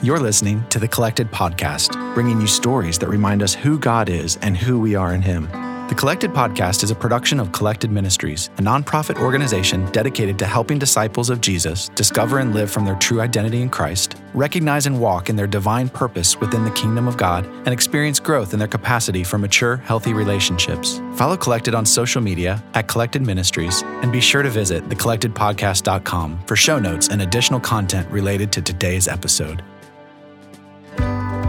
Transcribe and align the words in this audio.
You're 0.00 0.20
listening 0.20 0.64
to 0.68 0.78
the 0.78 0.86
Collected 0.86 1.28
Podcast, 1.32 2.14
bringing 2.14 2.40
you 2.40 2.46
stories 2.46 3.00
that 3.00 3.08
remind 3.08 3.42
us 3.42 3.52
who 3.52 3.80
God 3.80 4.08
is 4.08 4.36
and 4.42 4.56
who 4.56 4.78
we 4.78 4.94
are 4.94 5.12
in 5.12 5.22
Him. 5.22 5.48
The 5.88 5.94
Collected 5.96 6.30
Podcast 6.30 6.84
is 6.84 6.92
a 6.92 6.94
production 6.94 7.40
of 7.40 7.50
Collected 7.50 7.90
Ministries, 7.90 8.48
a 8.58 8.62
nonprofit 8.62 9.20
organization 9.20 9.90
dedicated 9.90 10.38
to 10.38 10.46
helping 10.46 10.78
disciples 10.78 11.30
of 11.30 11.40
Jesus 11.40 11.88
discover 11.96 12.38
and 12.38 12.54
live 12.54 12.70
from 12.70 12.84
their 12.84 12.94
true 12.94 13.20
identity 13.20 13.60
in 13.60 13.70
Christ, 13.70 14.14
recognize 14.34 14.86
and 14.86 15.00
walk 15.00 15.30
in 15.30 15.34
their 15.34 15.48
divine 15.48 15.88
purpose 15.88 16.38
within 16.38 16.62
the 16.62 16.70
kingdom 16.70 17.08
of 17.08 17.16
God, 17.16 17.44
and 17.44 17.70
experience 17.70 18.20
growth 18.20 18.52
in 18.52 18.60
their 18.60 18.68
capacity 18.68 19.24
for 19.24 19.36
mature, 19.36 19.78
healthy 19.78 20.12
relationships. 20.12 21.00
Follow 21.14 21.36
Collected 21.36 21.74
on 21.74 21.84
social 21.84 22.22
media 22.22 22.62
at 22.74 22.86
Collected 22.86 23.26
Ministries, 23.26 23.82
and 23.82 24.12
be 24.12 24.20
sure 24.20 24.44
to 24.44 24.50
visit 24.50 24.88
thecollectedpodcast.com 24.88 26.44
for 26.46 26.54
show 26.54 26.78
notes 26.78 27.08
and 27.08 27.22
additional 27.22 27.58
content 27.58 28.08
related 28.12 28.52
to 28.52 28.62
today's 28.62 29.08
episode. 29.08 29.60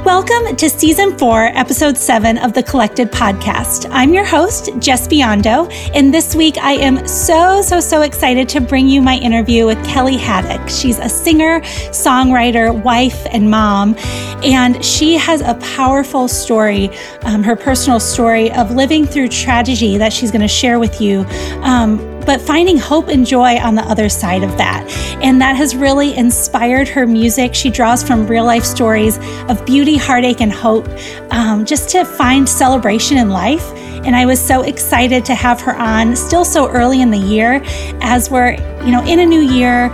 Welcome 0.10 0.56
to 0.56 0.72
season 0.72 1.16
four, 1.20 1.52
episode 1.54 1.96
seven 1.96 2.40
of 2.40 2.54
the 2.54 2.64
Collected 2.64 3.12
Podcast. 3.12 3.88
I'm 3.92 4.12
your 4.12 4.26
host, 4.26 4.70
Jes 4.84 5.08
Biondo, 5.08 5.72
and 5.94 6.12
this 6.12 6.34
week 6.34 6.58
I 6.58 6.72
am 6.72 7.08
so, 7.08 7.62
so, 7.62 7.80
so 7.80 8.02
excited 8.02 8.50
to 8.50 8.60
bring 8.60 8.88
you 8.88 9.04
my 9.04 9.18
interview 9.18 9.68
with 9.68 9.78
Kellie 9.86 10.18
Haddock. 10.18 10.68
She's 10.68 10.98
a 10.98 11.08
singer, 11.08 11.62
songwriter, 11.92 12.84
wife, 12.84 13.28
and 13.30 13.52
mom, 13.52 13.96
and 14.44 14.84
she 14.84 15.14
has 15.14 15.42
a 15.42 15.54
powerful 15.76 16.28
story, 16.28 16.90
um, 17.22 17.44
her 17.44 17.56
personal 17.56 18.00
story 18.00 18.52
of 18.54 18.72
living 18.72 19.06
through 19.06 19.28
tragedy 19.28 19.96
that 19.98 20.12
she's 20.12 20.32
going 20.32 20.42
to 20.42 20.48
share 20.48 20.80
with 20.80 21.00
you. 21.00 21.24
Um, 21.62 22.00
but 22.30 22.40
finding 22.40 22.78
hope 22.78 23.08
and 23.08 23.26
joy 23.26 23.58
on 23.58 23.74
the 23.74 23.82
other 23.82 24.08
side 24.08 24.44
of 24.44 24.56
that. 24.56 24.88
And 25.20 25.42
that 25.42 25.56
has 25.56 25.76
really 25.76 26.16
inspired 26.16 26.88
her 26.90 27.08
music. 27.08 27.56
She 27.56 27.72
draws 27.72 28.04
from 28.04 28.28
real 28.28 28.46
life 28.46 28.64
stories 28.64 29.18
of 29.50 29.66
beauty, 29.66 29.98
heartache, 29.98 30.40
and 30.40 30.52
hope 30.52 30.88
um, 31.32 31.66
just 31.66 31.90
to 31.90 32.06
find 32.06 32.48
celebration 32.48 33.18
in 33.18 33.32
life. 33.32 33.68
And 34.06 34.16
I 34.16 34.28
was 34.28 34.40
so 34.40 34.62
excited 34.62 35.26
to 35.26 35.34
have 35.34 35.60
her 35.62 35.76
on 35.76 36.16
still 36.16 36.46
so 36.46 36.70
early 36.70 37.02
in 37.02 37.10
the 37.10 37.18
year 37.18 37.64
as 38.00 38.30
we're, 38.30 38.52
you 38.86 38.92
know, 38.92 39.04
in 39.08 39.22
a 39.22 39.26
new 39.26 39.42
year 39.42 39.90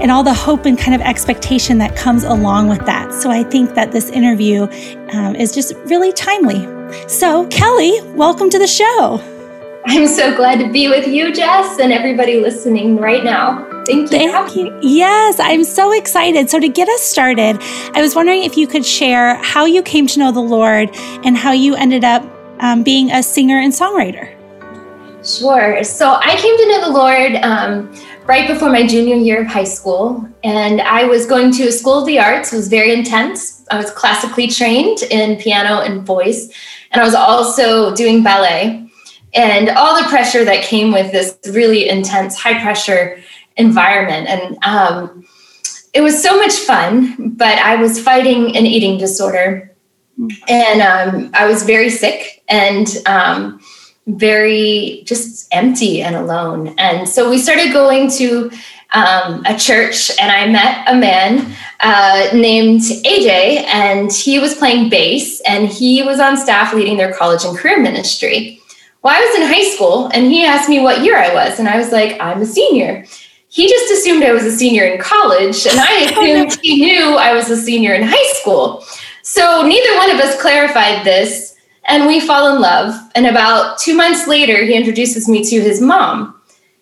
and 0.00 0.10
all 0.10 0.24
the 0.24 0.34
hope 0.34 0.66
and 0.66 0.76
kind 0.76 0.96
of 0.96 1.00
expectation 1.02 1.78
that 1.78 1.94
comes 1.94 2.24
along 2.24 2.66
with 2.66 2.84
that. 2.86 3.12
So 3.12 3.30
I 3.30 3.44
think 3.44 3.76
that 3.76 3.92
this 3.92 4.10
interview 4.10 4.62
um, 5.12 5.36
is 5.36 5.54
just 5.54 5.74
really 5.84 6.12
timely. 6.12 6.66
So, 7.08 7.46
Kellie, 7.46 8.00
welcome 8.16 8.50
to 8.50 8.58
the 8.58 8.66
show. 8.66 9.37
I'm 9.90 10.06
so 10.06 10.36
glad 10.36 10.58
to 10.58 10.70
be 10.70 10.90
with 10.90 11.08
you, 11.08 11.28
Jes, 11.34 11.78
and 11.78 11.94
everybody 11.94 12.38
listening 12.38 12.98
right 12.98 13.24
now. 13.24 13.66
Thank 13.86 14.12
you. 14.12 14.18
Thank 14.18 14.54
you. 14.54 14.78
Yes, 14.82 15.40
I'm 15.40 15.64
so 15.64 15.92
excited. 15.92 16.50
So, 16.50 16.60
to 16.60 16.68
get 16.68 16.86
us 16.90 17.00
started, 17.00 17.56
I 17.94 18.02
was 18.02 18.14
wondering 18.14 18.42
if 18.42 18.54
you 18.54 18.66
could 18.66 18.84
share 18.84 19.36
how 19.36 19.64
you 19.64 19.82
came 19.82 20.06
to 20.08 20.18
know 20.18 20.30
the 20.30 20.40
Lord 20.40 20.90
and 21.24 21.38
how 21.38 21.52
you 21.52 21.74
ended 21.74 22.04
up 22.04 22.22
um, 22.60 22.82
being 22.82 23.10
a 23.10 23.22
singer 23.22 23.58
and 23.58 23.72
songwriter. 23.72 24.34
Sure. 25.24 25.82
So, 25.82 26.16
I 26.22 26.36
came 26.36 26.58
to 26.58 26.68
know 26.68 26.80
the 26.84 26.92
Lord 26.92 27.36
um, 27.36 27.90
right 28.26 28.46
before 28.46 28.68
my 28.68 28.86
junior 28.86 29.16
year 29.16 29.40
of 29.40 29.46
high 29.46 29.64
school, 29.64 30.22
and 30.44 30.82
I 30.82 31.04
was 31.04 31.24
going 31.24 31.50
to 31.52 31.68
a 31.68 31.72
school 31.72 32.00
of 32.00 32.06
the 32.06 32.18
arts. 32.18 32.52
It 32.52 32.56
was 32.56 32.68
very 32.68 32.92
intense. 32.92 33.64
I 33.70 33.78
was 33.78 33.90
classically 33.90 34.48
trained 34.48 34.98
in 35.04 35.38
piano 35.38 35.80
and 35.80 36.04
voice, 36.04 36.52
and 36.90 37.00
I 37.00 37.04
was 37.06 37.14
also 37.14 37.94
doing 37.94 38.22
ballet 38.22 38.84
and 39.34 39.68
all 39.70 40.00
the 40.00 40.08
pressure 40.08 40.44
that 40.44 40.64
came 40.64 40.92
with 40.92 41.12
this 41.12 41.38
really 41.50 41.88
intense, 41.88 42.36
high 42.36 42.60
pressure 42.60 43.18
environment. 43.56 44.28
And 44.28 44.58
um, 44.64 45.26
it 45.92 46.00
was 46.00 46.22
so 46.22 46.36
much 46.36 46.54
fun, 46.54 47.30
but 47.36 47.58
I 47.58 47.76
was 47.76 48.00
fighting 48.00 48.56
an 48.56 48.66
eating 48.66 48.98
disorder. 48.98 49.74
And 50.48 50.82
um, 50.82 51.30
I 51.34 51.46
was 51.46 51.62
very 51.62 51.90
sick 51.90 52.42
and 52.48 52.88
um, 53.06 53.60
very 54.06 55.02
just 55.04 55.46
empty 55.52 56.02
and 56.02 56.16
alone. 56.16 56.74
And 56.78 57.08
so 57.08 57.30
we 57.30 57.38
started 57.38 57.72
going 57.72 58.10
to 58.12 58.50
um, 58.92 59.44
a 59.44 59.56
church, 59.56 60.10
and 60.18 60.32
I 60.32 60.46
met 60.46 60.88
a 60.88 60.96
man 60.96 61.54
uh, 61.80 62.28
named 62.32 62.80
AJ, 62.80 63.64
and 63.66 64.10
he 64.10 64.38
was 64.38 64.54
playing 64.54 64.88
bass, 64.88 65.42
and 65.42 65.68
he 65.68 66.02
was 66.02 66.20
on 66.20 66.38
staff 66.38 66.72
leading 66.72 66.96
their 66.96 67.12
college 67.12 67.44
and 67.44 67.56
career 67.56 67.78
ministry. 67.78 68.57
Well, 69.02 69.14
I 69.14 69.24
was 69.24 69.36
in 69.36 69.46
high 69.46 69.74
school 69.74 70.10
and 70.12 70.26
he 70.26 70.44
asked 70.44 70.68
me 70.68 70.80
what 70.80 71.02
year 71.02 71.16
I 71.16 71.32
was, 71.32 71.58
and 71.58 71.68
I 71.68 71.76
was 71.76 71.92
like, 71.92 72.20
I'm 72.20 72.42
a 72.42 72.46
senior. 72.46 73.04
He 73.48 73.68
just 73.68 73.90
assumed 73.92 74.22
I 74.22 74.32
was 74.32 74.44
a 74.44 74.52
senior 74.52 74.84
in 74.84 75.00
college, 75.00 75.66
and 75.66 75.78
I 75.78 76.12
oh, 76.16 76.44
assumed 76.44 76.60
he 76.62 76.76
knew 76.76 77.16
I 77.16 77.32
was 77.32 77.48
a 77.50 77.56
senior 77.56 77.94
in 77.94 78.02
high 78.04 78.32
school. 78.34 78.84
So 79.22 79.66
neither 79.66 79.96
one 79.96 80.10
of 80.10 80.18
us 80.18 80.40
clarified 80.40 81.04
this, 81.04 81.56
and 81.84 82.06
we 82.06 82.20
fall 82.20 82.54
in 82.54 82.60
love. 82.60 82.94
And 83.14 83.26
about 83.26 83.78
two 83.78 83.96
months 83.96 84.26
later, 84.26 84.64
he 84.64 84.74
introduces 84.74 85.28
me 85.28 85.42
to 85.44 85.60
his 85.60 85.80
mom. 85.80 86.34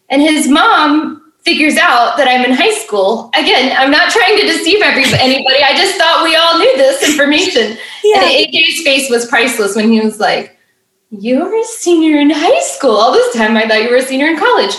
And 0.08 0.22
his 0.22 0.48
mom 0.48 1.22
figures 1.46 1.76
out 1.76 2.16
that 2.16 2.26
I'm 2.26 2.44
in 2.44 2.50
high 2.56 2.74
school. 2.74 3.30
Again, 3.34 3.74
I'm 3.78 3.90
not 3.92 4.10
trying 4.10 4.36
to 4.36 4.46
deceive 4.46 4.82
everybody, 4.82 5.16
anybody. 5.20 5.62
I 5.62 5.76
just 5.76 5.96
thought 5.96 6.24
we 6.24 6.34
all 6.34 6.58
knew 6.58 6.76
this 6.76 7.08
information. 7.08 7.78
Yeah. 8.02 8.22
And 8.22 8.52
AJ's 8.52 8.82
face 8.82 9.08
was 9.08 9.26
priceless 9.26 9.76
when 9.76 9.92
he 9.92 10.00
was 10.00 10.18
like, 10.18 10.55
you 11.10 11.40
were 11.40 11.54
a 11.54 11.64
senior 11.64 12.18
in 12.18 12.30
high 12.30 12.60
school. 12.60 12.96
All 12.96 13.12
this 13.12 13.34
time, 13.34 13.56
I 13.56 13.66
thought 13.66 13.82
you 13.82 13.90
were 13.90 13.96
a 13.96 14.02
senior 14.02 14.26
in 14.26 14.38
college. 14.38 14.74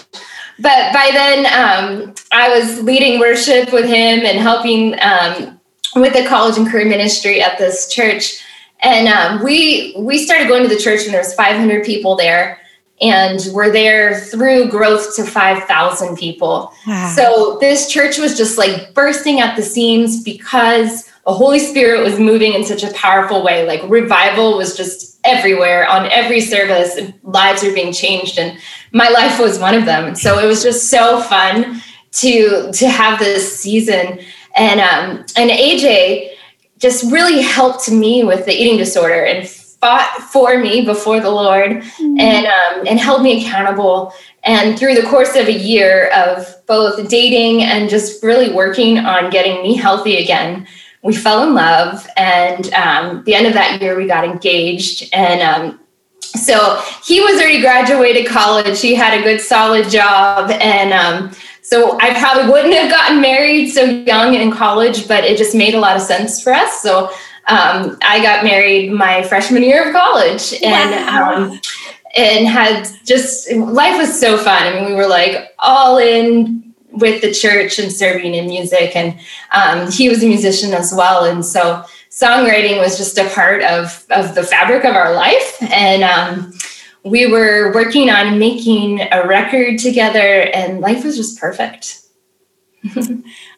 But 0.59 0.91
by 0.93 1.09
then, 1.13 1.45
um, 1.45 2.15
I 2.31 2.49
was 2.49 2.81
leading 2.81 3.19
worship 3.19 3.71
with 3.71 3.85
him 3.85 4.25
and 4.25 4.39
helping 4.39 4.99
um, 5.01 5.59
with 5.95 6.13
the 6.13 6.25
college 6.27 6.57
and 6.57 6.69
career 6.69 6.85
ministry 6.85 7.41
at 7.41 7.57
this 7.57 7.87
church. 7.87 8.43
And 8.81 9.07
um, 9.07 9.43
we 9.43 9.95
we 9.97 10.19
started 10.19 10.47
going 10.47 10.63
to 10.63 10.69
the 10.69 10.79
church, 10.79 11.05
and 11.05 11.13
there 11.13 11.21
was 11.21 11.33
500 11.33 11.83
people 11.83 12.16
there, 12.16 12.59
and 13.01 13.39
we're 13.51 13.71
there 13.71 14.19
through 14.19 14.69
growth 14.69 15.16
to 15.16 15.23
5,000 15.23 16.16
people. 16.16 16.71
Wow. 16.85 17.13
So 17.16 17.57
this 17.59 17.91
church 17.91 18.17
was 18.17 18.37
just 18.37 18.57
like 18.57 18.93
bursting 18.93 19.39
at 19.39 19.55
the 19.55 19.63
seams 19.63 20.23
because 20.23 21.09
the 21.25 21.33
Holy 21.33 21.59
Spirit 21.59 22.03
was 22.03 22.19
moving 22.19 22.53
in 22.53 22.63
such 22.63 22.83
a 22.83 22.93
powerful 22.93 23.43
way. 23.43 23.66
Like 23.66 23.81
revival 23.89 24.57
was 24.57 24.77
just 24.77 25.16
everywhere 25.27 25.88
on 25.88 26.05
every 26.07 26.39
service 26.39 26.99
lives 27.23 27.63
are 27.63 27.73
being 27.73 27.91
changed 27.91 28.39
and 28.39 28.57
my 28.91 29.09
life 29.09 29.39
was 29.39 29.59
one 29.59 29.75
of 29.75 29.85
them. 29.85 30.15
So 30.15 30.39
it 30.39 30.47
was 30.47 30.63
just 30.63 30.89
so 30.89 31.21
fun 31.21 31.81
to 32.13 32.71
to 32.71 32.88
have 32.88 33.19
this 33.19 33.59
season. 33.59 34.19
And 34.55 34.79
um 34.79 35.25
and 35.35 35.51
aj 35.51 36.31
just 36.79 37.11
really 37.11 37.41
helped 37.41 37.91
me 37.91 38.23
with 38.23 38.45
the 38.45 38.53
eating 38.53 38.77
disorder 38.77 39.23
and 39.23 39.47
fought 39.47 40.21
for 40.31 40.57
me 40.57 40.83
before 40.85 41.19
the 41.19 41.29
lord 41.29 41.71
mm-hmm. 41.71 42.19
and 42.19 42.47
um 42.47 42.87
and 42.87 42.99
held 42.99 43.21
me 43.21 43.45
accountable. 43.45 44.13
And 44.43 44.79
through 44.79 44.95
the 44.95 45.03
course 45.03 45.35
of 45.35 45.47
a 45.47 45.53
year 45.53 46.09
of 46.16 46.47
both 46.67 47.09
dating 47.09 47.63
and 47.63 47.89
just 47.89 48.23
really 48.23 48.53
working 48.53 48.97
on 48.97 49.29
getting 49.29 49.61
me 49.61 49.75
healthy 49.75 50.17
again 50.17 50.67
we 51.03 51.16
fell 51.16 51.47
in 51.47 51.53
love 51.53 52.08
and 52.18 52.74
um, 52.74 53.24
the 53.25 53.35
end 53.35 53.47
of 53.47 53.53
that 53.53 53.81
year 53.81 53.96
we 53.96 54.08
got 54.08 54.25
engaged 54.25 55.09
and 55.13 55.41
um, 55.41 55.80
so 56.19 56.81
he 57.03 57.22
was 57.22 57.40
already 57.40 57.62
graduated 57.62 58.28
college. 58.28 58.81
He 58.81 58.94
had 58.94 59.19
a 59.19 59.24
good 59.24 59.40
solid 59.40 59.90
job 59.90 60.52
and 60.52 60.94
um, 60.94 61.31
so 61.62 61.97
i 62.00 62.18
probably 62.18 62.50
wouldn't 62.50 62.74
have 62.74 62.90
gotten 62.90 63.19
married 63.19 63.69
so 63.69 63.84
young 63.84 64.34
in 64.34 64.52
college 64.52 65.08
but 65.08 65.25
it 65.25 65.38
just 65.38 65.53
made 65.53 65.74
a 65.74 65.80
lot 65.80 65.96
of 65.96 66.02
sense 66.02 66.41
for 66.41 66.53
us. 66.53 66.81
So 66.81 67.08
um, 67.47 67.97
i 68.02 68.22
got 68.22 68.44
married 68.44 68.91
my 68.91 69.24
freshman 69.24 69.64
year 69.64 69.88
of 69.88 69.94
college 69.94 70.53
and 70.64 70.91
wow. 70.91 71.34
Um, 71.35 71.62
and 72.16 72.47
had 72.47 72.90
just 73.06 73.52
life 73.52 73.97
was 73.97 74.19
so 74.19 74.38
fun. 74.38 74.64
I 74.64 74.74
mean 74.74 74.85
we 74.85 74.94
were 74.94 75.08
like 75.08 75.53
all 75.59 75.97
in 75.97 76.66
with 77.00 77.22
the 77.22 77.31
church 77.31 77.80
and 77.80 77.91
serving 77.91 78.34
in 78.34 78.47
music. 78.47 78.96
And 78.96 79.19
um, 79.53 79.91
he 79.91 80.09
was 80.09 80.23
a 80.23 80.28
musician 80.28 80.73
as 80.73 80.94
well. 80.96 81.26
And 81.26 81.46
so 81.46 81.84
songwriting 82.09 82.79
was 82.79 82.97
just 82.97 83.17
a 83.17 83.29
part 83.29 83.61
of, 83.64 84.05
of 84.09 84.35
the 84.35 84.44
fabric 84.44 84.84
of 84.85 84.96
our 84.96 85.14
life. 85.14 85.58
And 85.61 86.03
um, 86.03 86.53
we 87.03 87.26
were 87.28 87.73
working 87.73 88.09
on 88.09 88.40
making 88.40 89.02
a 89.11 89.26
record 89.28 89.79
together, 89.79 90.20
and 90.20 90.82
life 90.82 91.03
was 91.03 91.16
just 91.16 91.40
perfect. 91.40 92.02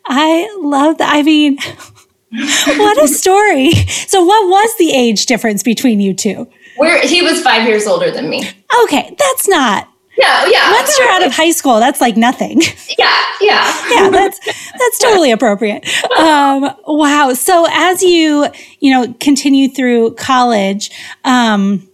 I 0.05 0.55
love 0.61 0.97
that. 0.99 1.13
I 1.13 1.23
mean, 1.23 1.57
what 2.31 3.03
a 3.03 3.07
story. 3.07 3.71
So, 4.07 4.23
what 4.23 4.49
was 4.49 4.71
the 4.77 4.91
age 4.91 5.25
difference 5.25 5.63
between 5.63 5.99
you 5.99 6.13
two? 6.13 6.47
Where 6.77 7.01
he 7.05 7.21
was 7.21 7.41
five 7.41 7.67
years 7.67 7.87
older 7.87 8.11
than 8.11 8.29
me. 8.29 8.49
Okay, 8.83 9.15
that's 9.17 9.47
not 9.47 9.89
yeah, 10.19 10.45
yeah. 10.47 10.71
Once 10.71 10.97
you're 10.99 11.09
out 11.09 11.25
of 11.25 11.31
high 11.33 11.51
school, 11.51 11.79
that's 11.79 12.01
like 12.01 12.17
nothing. 12.17 12.61
Yeah, 12.97 13.23
yeah. 13.39 13.89
yeah, 13.91 14.09
that's 14.09 14.39
that's 14.45 14.99
totally 14.99 15.31
appropriate. 15.31 15.87
Um, 16.17 16.69
wow. 16.85 17.33
So 17.33 17.65
as 17.71 18.03
you, 18.03 18.47
you 18.81 18.91
know, 18.91 19.13
continue 19.21 19.69
through 19.69 20.15
college, 20.15 20.91
um, 21.23 21.87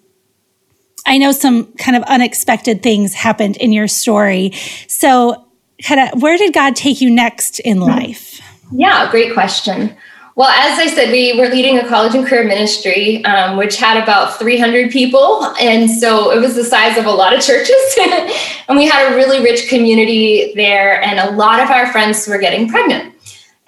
I 1.05 1.19
know 1.19 1.31
some 1.31 1.71
kind 1.73 1.95
of 1.95 2.01
unexpected 2.03 2.81
things 2.81 3.13
happened 3.13 3.57
in 3.57 3.71
your 3.71 3.87
story. 3.87 4.53
So 4.87 5.45
kind 5.83 6.09
of 6.09 6.23
where 6.23 6.37
did 6.37 6.53
God 6.53 6.75
take 6.75 7.01
you 7.01 7.11
next 7.11 7.59
in 7.59 7.79
life? 7.79 8.41
Yeah, 8.71 9.11
great 9.11 9.33
question. 9.33 9.95
Well, 10.37 10.49
as 10.49 10.77
I 10.77 10.87
said, 10.87 11.11
we 11.11 11.39
were 11.39 11.47
leading 11.47 11.79
a 11.79 11.87
college 11.87 12.13
and 12.13 12.27
career 12.27 12.43
ministry, 12.43 13.23
um, 13.23 13.55
which 13.55 13.77
had 13.77 14.01
about 14.01 14.37
300 14.37 14.91
people. 14.91 15.45
And 15.61 15.89
so 15.89 16.29
it 16.29 16.41
was 16.41 16.55
the 16.55 16.63
size 16.63 16.97
of 16.97 17.05
a 17.05 17.11
lot 17.11 17.33
of 17.33 17.41
churches. 17.41 17.97
and 18.67 18.77
we 18.77 18.85
had 18.85 19.13
a 19.13 19.15
really 19.15 19.41
rich 19.41 19.69
community 19.69 20.51
there, 20.55 21.01
and 21.01 21.19
a 21.19 21.31
lot 21.37 21.61
of 21.61 21.69
our 21.69 21.89
friends 21.89 22.27
were 22.27 22.37
getting 22.37 22.67
pregnant. 22.67 23.15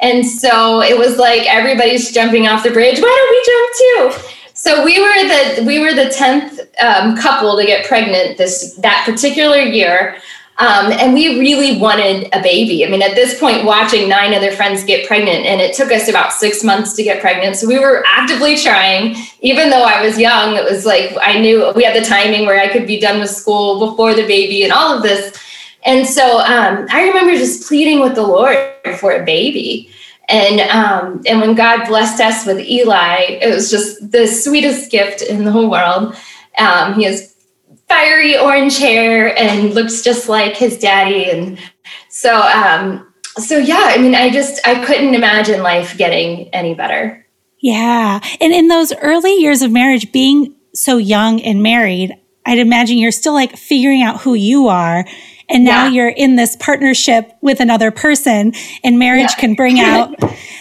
And 0.02 0.26
so 0.26 0.82
it 0.82 0.98
was 0.98 1.18
like 1.18 1.44
everybody's 1.48 2.12
jumping 2.12 2.48
off 2.48 2.64
the 2.64 2.72
bridge. 2.72 3.00
Why 3.00 3.16
don't 3.16 4.12
we 4.12 4.12
jump 4.12 4.24
too? 4.24 4.30
So 4.54 4.84
we 4.84 5.00
were 5.00 5.28
the 5.28 5.64
we 5.66 5.80
were 5.80 5.94
the 5.94 6.10
tenth 6.10 6.60
um, 6.82 7.16
couple 7.16 7.56
to 7.58 7.66
get 7.66 7.86
pregnant 7.86 8.38
this 8.38 8.74
that 8.76 9.04
particular 9.06 9.60
year. 9.60 10.18
Um, 10.60 10.92
and 10.92 11.14
we 11.14 11.40
really 11.40 11.78
wanted 11.78 12.30
a 12.34 12.42
baby. 12.42 12.84
I 12.84 12.90
mean, 12.90 13.04
at 13.04 13.14
this 13.14 13.40
point, 13.40 13.64
watching 13.64 14.10
nine 14.10 14.34
other 14.34 14.52
friends 14.52 14.84
get 14.84 15.08
pregnant, 15.08 15.46
and 15.46 15.62
it 15.62 15.76
took 15.76 15.92
us 15.92 16.10
about 16.10 16.34
six 16.34 16.64
months 16.64 16.94
to 16.96 17.04
get 17.04 17.22
pregnant. 17.22 17.58
So 17.58 17.68
we 17.68 17.78
were 17.78 18.04
actively 18.08 18.58
trying, 18.58 19.16
even 19.42 19.70
though 19.70 19.84
I 19.84 20.04
was 20.04 20.18
young. 20.18 20.56
It 20.56 20.64
was 20.64 20.84
like 20.84 21.16
I 21.22 21.40
knew 21.40 21.72
we 21.76 21.84
had 21.84 21.96
the 21.96 22.08
timing 22.08 22.48
where 22.48 22.60
I 22.60 22.70
could 22.70 22.88
be 22.88 23.00
done 23.00 23.20
with 23.20 23.30
school 23.30 23.88
before 23.88 24.16
the 24.16 24.26
baby 24.26 24.64
and 24.64 24.74
all 24.74 24.96
of 24.96 25.04
this. 25.04 25.38
And 25.86 26.08
so 26.08 26.40
um, 26.40 26.88
I 26.90 27.08
remember 27.08 27.34
just 27.34 27.68
pleading 27.68 28.00
with 28.00 28.16
the 28.16 28.24
Lord 28.24 28.58
for 28.98 29.12
a 29.12 29.24
baby. 29.24 29.92
And 30.28 30.60
um, 30.72 31.22
and 31.28 31.40
when 31.40 31.54
God 31.54 31.88
blessed 31.88 32.20
us 32.20 32.48
with 32.48 32.60
Eli, 32.60 33.38
it 33.42 33.54
was 33.54 33.70
just 33.70 34.12
the 34.12 34.26
sweetest 34.26 34.90
gift 34.90 35.22
in 35.22 35.46
the 35.46 35.52
whole 35.52 35.70
world. 35.70 36.16
Um, 36.58 36.96
he 36.96 37.04
has 37.04 37.37
fiery 37.88 38.38
orange 38.38 38.78
hair 38.78 39.38
and 39.38 39.74
looks 39.74 40.02
just 40.02 40.28
like 40.30 40.56
his 40.56 40.78
daddy. 40.78 41.30
And 41.30 41.60
so, 42.10 42.40
um, 42.42 43.14
so 43.38 43.58
yeah, 43.58 43.92
I 43.92 43.98
mean, 43.98 44.16
I 44.16 44.30
just, 44.30 44.66
I 44.68 44.84
couldn't 44.84 45.16
imagine 45.16 45.64
life 45.64 45.98
getting 45.98 46.50
any 46.50 46.74
better. 46.74 47.26
Yeah. 47.60 48.20
And 48.42 48.54
in 48.54 48.68
those 48.68 48.94
early 49.02 49.36
years 49.36 49.62
of 49.62 49.72
marriage, 49.72 50.12
being 50.12 50.56
so 50.74 50.98
young 50.98 51.42
and 51.42 51.64
married, 51.64 52.14
I'd 52.46 52.60
imagine 52.60 52.98
you're 52.98 53.12
still 53.12 53.34
like 53.34 53.58
figuring 53.58 54.02
out 54.02 54.22
who 54.22 54.34
you 54.34 54.68
are. 54.68 55.06
And 55.50 55.64
now 55.64 55.86
yeah. 55.86 55.92
you're 55.92 56.10
in 56.10 56.36
this 56.36 56.58
partnership 56.58 57.32
with 57.40 57.62
another 57.62 57.90
person, 57.90 58.52
and 58.84 59.00
marriage 59.00 59.30
yeah. 59.30 59.40
can 59.40 59.56
bring 59.56 59.80
out 59.80 60.14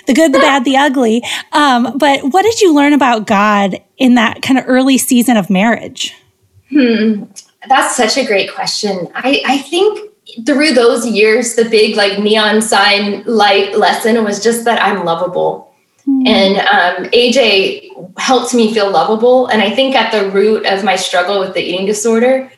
the 0.07 0.15
good, 0.15 0.33
the 0.33 0.39
bad, 0.39 0.65
the 0.65 0.77
ugly. 0.77 1.25
Um, 1.51 1.99
but 1.99 2.21
what 2.23 2.43
did 2.43 2.61
you 2.61 2.73
learn 2.73 2.93
about 2.93 3.27
God 3.27 3.83
in 3.97 4.15
that 4.15 4.43
kind 4.43 4.61
of 4.61 4.65
early 4.69 4.97
season 4.97 5.37
of 5.37 5.51
marriage? 5.51 6.15
Hmm. 6.71 7.25
That's 7.69 7.97
such 7.97 8.17
a 8.17 8.27
great 8.27 8.53
question. 8.55 9.09
I, 9.15 9.43
I 9.47 9.59
think 9.59 10.11
through 10.45 10.73
those 10.73 11.07
years, 11.07 11.55
the 11.55 11.65
big 11.65 11.97
like 11.97 12.19
neon 12.19 12.63
sign 12.63 13.25
light 13.25 13.77
lesson 13.79 14.23
was 14.25 14.43
just 14.43 14.65
that 14.65 14.83
I'm 14.83 15.05
lovable. 15.05 15.75
Mm. 16.07 16.27
And 16.27 16.57
um, 16.59 17.11
AJ 17.11 18.19
helped 18.19 18.55
me 18.55 18.73
feel 18.73 18.91
lovable. 18.91 19.47
And 19.47 19.63
I 19.63 19.71
think 19.71 19.95
at 19.95 20.13
the 20.13 20.31
root 20.31 20.67
of 20.67 20.85
my 20.85 20.97
struggle 20.97 21.41
with 21.41 21.55
the 21.55 21.63
eating 21.63 21.87
disorder, 21.87 22.51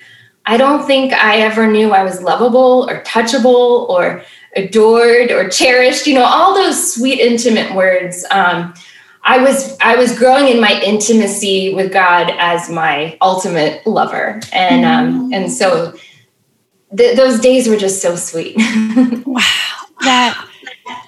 I 0.47 0.57
don't 0.57 0.87
think 0.87 1.13
I 1.13 1.41
ever 1.41 1.71
knew 1.71 1.93
I 1.93 2.05
was 2.05 2.23
lovable 2.23 2.89
or 2.89 3.03
touchable 3.03 3.89
or 3.89 4.23
adored 4.57 5.31
or 5.31 5.49
cherished. 5.49 6.07
You 6.07 6.15
know, 6.15 6.25
all 6.25 6.55
those 6.55 6.95
sweet, 6.95 7.21
intimate 7.21 7.75
words. 7.75 8.25
Um, 8.31 8.75
I 9.29 9.43
was 9.43 9.77
I 9.81 9.97
was 9.97 10.19
growing 10.19 10.49
in 10.49 10.59
my 10.59 10.81
intimacy 10.81 11.75
with 11.75 11.93
God 11.93 12.33
as 12.39 12.71
my 12.71 13.19
ultimate 13.21 13.87
lover, 13.87 14.41
and 14.55 14.87
um, 14.87 15.31
mm. 15.31 15.35
and 15.37 15.53
so 15.53 15.95
th- 16.97 17.15
those 17.15 17.39
days 17.39 17.69
were 17.69 17.77
just 17.77 18.01
so 18.01 18.17
sweet. 18.17 18.57
wow, 19.27 19.43
that 20.01 20.49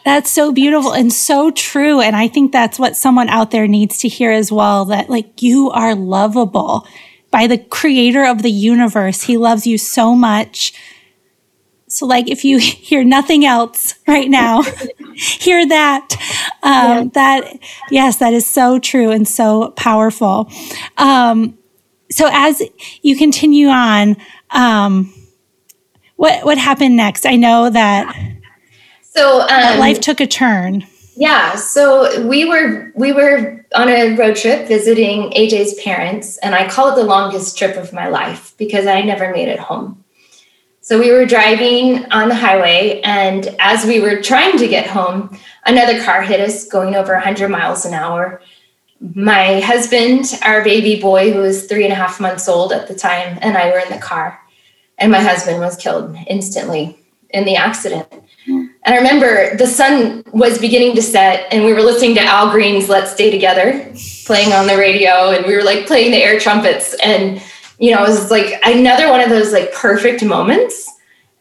that's 0.05 0.31
so 0.31 0.53
beautiful 0.53 0.93
and 0.93 1.11
so 1.11 1.51
true, 1.51 2.03
and 2.03 2.15
I 2.15 2.29
think 2.29 2.53
that's 2.53 2.79
what 2.79 2.95
someone 2.95 3.31
out 3.31 3.53
there 3.53 3.67
needs 3.67 3.97
to 4.01 4.09
hear 4.09 4.31
as 4.31 4.53
well. 4.53 4.85
That 4.85 5.09
like 5.09 5.41
you 5.41 5.71
are 5.71 5.95
lovable 5.95 6.87
by 7.31 7.47
the 7.47 7.57
Creator 7.57 8.27
of 8.27 8.43
the 8.43 8.51
universe. 8.51 9.23
He 9.23 9.39
loves 9.39 9.67
you 9.67 9.79
so 9.79 10.15
much 10.15 10.75
so, 11.91 12.07
like, 12.07 12.31
if 12.31 12.45
you 12.45 12.59
hear 12.61 13.05
nothing 13.05 13.45
else 13.45 13.95
right 14.07 14.31
now, 14.31 14.63
hear 15.15 15.67
that. 15.69 16.09
Um, 16.63 16.73
yeah. 16.73 17.05
That, 17.15 17.59
yes, 17.91 18.17
that 18.19 18.33
is 18.33 18.49
so 18.49 18.79
true 18.79 19.11
and 19.11 19.27
so 19.27 19.71
powerful. 19.73 20.51
Um, 20.97 21.59
so, 22.11 22.29
as 22.33 22.63
you 23.03 23.17
continue 23.17 23.69
on, 23.69 24.17
um, 24.51 25.13
what 26.17 26.45
what 26.45 26.59
happened 26.59 26.97
next? 26.97 27.25
I 27.25 27.37
know 27.37 27.71
that. 27.71 28.15
So 29.03 29.41
um, 29.41 29.79
life 29.79 30.01
took 30.01 30.21
a 30.21 30.27
turn. 30.27 30.87
Yeah, 31.17 31.57
so 31.57 32.27
we 32.27 32.45
were 32.45 32.93
we 32.95 33.13
were 33.13 33.65
on 33.75 33.89
a 33.89 34.15
road 34.17 34.37
trip 34.37 34.69
visiting 34.69 35.31
AJ's 35.31 35.75
parents, 35.83 36.37
and 36.39 36.55
I 36.55 36.69
call 36.69 36.93
it 36.93 36.97
the 36.97 37.05
longest 37.05 37.59
trip 37.59 37.77
of 37.77 37.93
my 37.93 38.09
life 38.09 38.55
because 38.59 38.87
I 38.87 39.03
never 39.03 39.33
made 39.33 39.49
it 39.49 39.59
home. 39.59 40.05
So 40.91 40.99
we 40.99 41.13
were 41.13 41.25
driving 41.25 42.05
on 42.11 42.29
the 42.29 42.35
highway, 42.35 43.01
and 43.05 43.55
as 43.61 43.87
we 43.87 44.01
were 44.01 44.21
trying 44.21 44.59
to 44.59 44.67
get 44.67 44.89
home, 44.89 45.39
another 45.65 46.03
car 46.03 46.21
hit 46.21 46.41
us 46.41 46.67
going 46.67 46.97
over 46.97 47.13
100 47.13 47.49
miles 47.49 47.85
an 47.85 47.95
hour. 47.95 48.43
My 49.15 49.61
husband, 49.61 50.37
our 50.45 50.65
baby 50.65 51.01
boy, 51.01 51.33
who 51.33 51.43
was 51.43 51.67
three 51.67 51.85
and 51.85 51.93
a 51.93 51.95
half 51.95 52.19
months 52.19 52.49
old 52.49 52.73
at 52.73 52.89
the 52.89 52.97
time, 52.97 53.39
and 53.41 53.57
I 53.57 53.71
were 53.71 53.79
in 53.79 53.89
the 53.89 54.01
car, 54.01 54.41
and 54.99 55.13
my 55.13 55.21
husband 55.21 55.61
was 55.61 55.77
killed 55.77 56.17
instantly 56.27 56.99
in 57.29 57.45
the 57.45 57.55
accident. 57.55 58.09
And 58.49 58.71
I 58.85 58.97
remember 58.97 59.57
the 59.57 59.69
sun 59.69 60.25
was 60.33 60.59
beginning 60.59 60.97
to 60.97 61.03
set, 61.03 61.47
and 61.53 61.65
we 61.65 61.73
were 61.73 61.83
listening 61.83 62.17
to 62.17 62.21
Al 62.21 62.51
Green's 62.51 62.89
Let's 62.89 63.13
Stay 63.13 63.31
Together 63.31 63.93
playing 64.27 64.53
on 64.53 64.67
the 64.67 64.77
radio, 64.77 65.31
and 65.31 65.47
we 65.47 65.55
were 65.55 65.63
like 65.63 65.87
playing 65.87 66.11
the 66.11 66.21
air 66.21 66.41
trumpets. 66.41 66.97
And 67.01 67.41
you 67.81 67.91
know, 67.95 68.05
it 68.05 68.09
was 68.09 68.31
like 68.31 68.61
another 68.65 69.09
one 69.09 69.21
of 69.21 69.31
those 69.31 69.53
like 69.53 69.73
perfect 69.73 70.23
moments. 70.23 70.89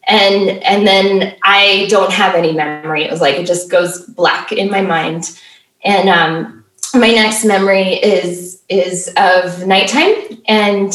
And 0.08 0.48
and 0.64 0.86
then 0.86 1.36
I 1.44 1.86
don't 1.90 2.10
have 2.10 2.34
any 2.34 2.52
memory. 2.52 3.04
It 3.04 3.10
was 3.10 3.20
like 3.20 3.36
it 3.36 3.46
just 3.46 3.70
goes 3.70 4.06
black 4.06 4.50
in 4.50 4.70
my 4.70 4.80
mind. 4.80 5.38
And 5.84 6.08
um, 6.08 6.64
my 6.94 7.10
next 7.10 7.44
memory 7.44 7.92
is 7.94 8.62
is 8.70 9.12
of 9.18 9.66
nighttime 9.66 10.14
and 10.46 10.92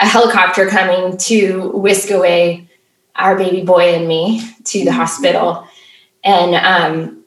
a 0.00 0.06
helicopter 0.06 0.66
coming 0.66 1.16
to 1.18 1.70
whisk 1.70 2.10
away 2.10 2.68
our 3.14 3.36
baby 3.36 3.62
boy 3.62 3.94
and 3.94 4.08
me 4.08 4.42
to 4.64 4.84
the 4.84 4.92
hospital. 4.92 5.66
And 6.24 6.54
um, 6.56 7.19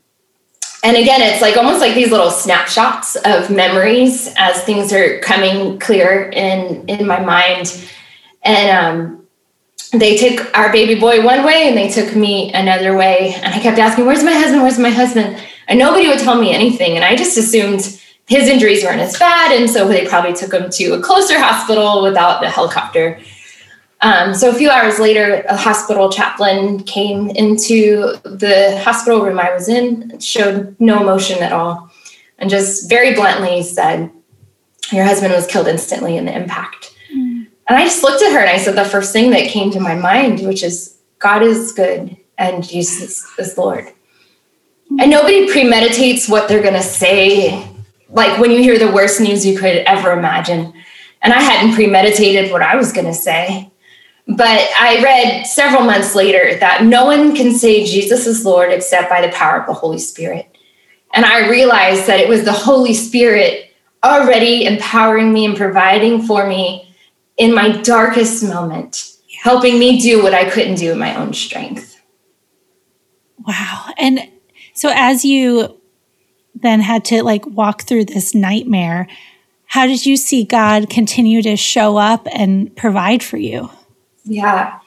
and 0.83 0.97
again 0.97 1.21
it's 1.21 1.41
like 1.41 1.55
almost 1.57 1.79
like 1.79 1.95
these 1.95 2.11
little 2.11 2.29
snapshots 2.29 3.15
of 3.15 3.49
memories 3.49 4.31
as 4.37 4.61
things 4.63 4.91
are 4.91 5.19
coming 5.19 5.79
clear 5.79 6.29
in 6.29 6.87
in 6.87 7.07
my 7.07 7.19
mind. 7.19 7.83
And 8.43 8.69
um 8.69 9.19
they 9.97 10.17
took 10.17 10.55
our 10.57 10.71
baby 10.71 10.99
boy 10.99 11.23
one 11.23 11.45
way 11.45 11.67
and 11.67 11.77
they 11.77 11.89
took 11.89 12.15
me 12.15 12.51
another 12.53 12.97
way. 12.97 13.33
And 13.35 13.53
i 13.53 13.59
kept 13.59 13.79
asking 13.79 14.05
where's 14.05 14.23
my 14.23 14.33
husband? 14.33 14.61
Where's 14.61 14.79
my 14.79 14.89
husband? 14.89 15.41
And 15.67 15.79
nobody 15.79 16.07
would 16.07 16.19
tell 16.19 16.39
me 16.39 16.53
anything. 16.53 16.95
And 16.95 17.05
i 17.05 17.15
just 17.15 17.37
assumed 17.37 17.99
his 18.27 18.47
injuries 18.47 18.83
weren't 18.83 19.01
as 19.01 19.17
bad. 19.17 19.51
And 19.51 19.69
so 19.69 19.87
they 19.87 20.05
probably 20.07 20.33
took 20.33 20.53
him 20.53 20.69
to 20.69 20.93
a 20.93 21.01
closer 21.01 21.39
hospital 21.39 22.01
without 22.01 22.41
the 22.41 22.49
helicopter 22.49 23.19
um, 24.03 24.33
so 24.33 24.49
a 24.49 24.53
few 24.53 24.69
hours 24.69 24.99
later, 24.99 25.45
a 25.47 25.55
hospital 25.55 26.11
chaplain 26.11 26.83
came 26.83 27.29
into 27.29 28.17
the 28.25 28.77
hospital 28.83 29.21
room 29.21 29.39
I 29.39 29.53
was 29.53 29.69
in, 29.69 30.19
showed 30.19 30.75
no 30.77 31.01
emotion 31.01 31.41
at 31.41 31.53
all, 31.53 31.89
and 32.37 32.49
just 32.49 32.89
very 32.89 33.15
bluntly 33.15 33.63
said, 33.63 34.11
Your 34.91 35.05
husband 35.05 35.33
was 35.33 35.47
killed 35.47 35.69
instantly 35.69 36.17
in 36.17 36.25
the 36.25 36.35
impact. 36.35 36.93
Mm. 37.15 37.47
And 37.69 37.77
I 37.77 37.85
just 37.85 38.03
looked 38.03 38.21
at 38.21 38.33
her 38.33 38.39
and 38.39 38.49
I 38.49 38.57
said 38.57 38.75
the 38.75 38.83
first 38.83 39.13
thing 39.13 39.31
that 39.31 39.47
came 39.47 39.71
to 39.71 39.79
my 39.79 39.95
mind, 39.95 40.45
which 40.45 40.63
is 40.63 40.97
God 41.19 41.41
is 41.41 41.71
good 41.71 42.17
and 42.37 42.61
Jesus 42.61 43.25
is 43.39 43.57
Lord. 43.57 43.85
Mm. 44.91 45.01
And 45.01 45.11
nobody 45.11 45.49
premeditates 45.49 46.27
what 46.27 46.49
they're 46.49 46.61
going 46.61 46.73
to 46.73 46.81
say, 46.81 47.65
like 48.09 48.37
when 48.37 48.51
you 48.51 48.61
hear 48.61 48.77
the 48.77 48.91
worst 48.91 49.21
news 49.21 49.45
you 49.45 49.57
could 49.57 49.77
ever 49.85 50.11
imagine. 50.11 50.73
And 51.21 51.31
I 51.31 51.41
hadn't 51.41 51.75
premeditated 51.75 52.51
what 52.51 52.61
I 52.61 52.75
was 52.75 52.91
going 52.91 53.07
to 53.07 53.13
say. 53.13 53.69
But 54.27 54.69
I 54.77 55.01
read 55.03 55.45
several 55.45 55.83
months 55.83 56.15
later 56.15 56.57
that 56.59 56.85
no 56.85 57.05
one 57.05 57.35
can 57.35 57.53
say 57.53 57.85
Jesus 57.85 58.25
is 58.25 58.45
Lord 58.45 58.71
except 58.71 59.09
by 59.09 59.25
the 59.25 59.33
power 59.33 59.59
of 59.59 59.67
the 59.67 59.73
Holy 59.73 59.99
Spirit. 59.99 60.49
And 61.13 61.25
I 61.25 61.49
realized 61.49 62.07
that 62.07 62.19
it 62.19 62.29
was 62.29 62.45
the 62.45 62.53
Holy 62.53 62.93
Spirit 62.93 63.69
already 64.03 64.65
empowering 64.65 65.33
me 65.33 65.45
and 65.45 65.55
providing 65.55 66.21
for 66.23 66.47
me 66.47 66.95
in 67.37 67.53
my 67.53 67.81
darkest 67.81 68.43
moment, 68.43 69.13
helping 69.41 69.77
me 69.77 69.99
do 69.99 70.23
what 70.23 70.33
I 70.33 70.49
couldn't 70.49 70.75
do 70.75 70.91
in 70.91 70.99
my 70.99 71.15
own 71.15 71.33
strength. 71.33 72.01
Wow. 73.45 73.89
And 73.97 74.19
so 74.73 74.91
as 74.93 75.25
you 75.25 75.79
then 76.55 76.79
had 76.79 77.03
to 77.05 77.23
like 77.23 77.45
walk 77.45 77.83
through 77.83 78.05
this 78.05 78.33
nightmare, 78.33 79.07
how 79.65 79.85
did 79.85 80.05
you 80.05 80.17
see 80.17 80.43
God 80.43 80.89
continue 80.89 81.41
to 81.41 81.57
show 81.57 81.97
up 81.97 82.27
and 82.31 82.75
provide 82.75 83.23
for 83.23 83.37
you? 83.37 83.69
Yeah. 84.23 84.79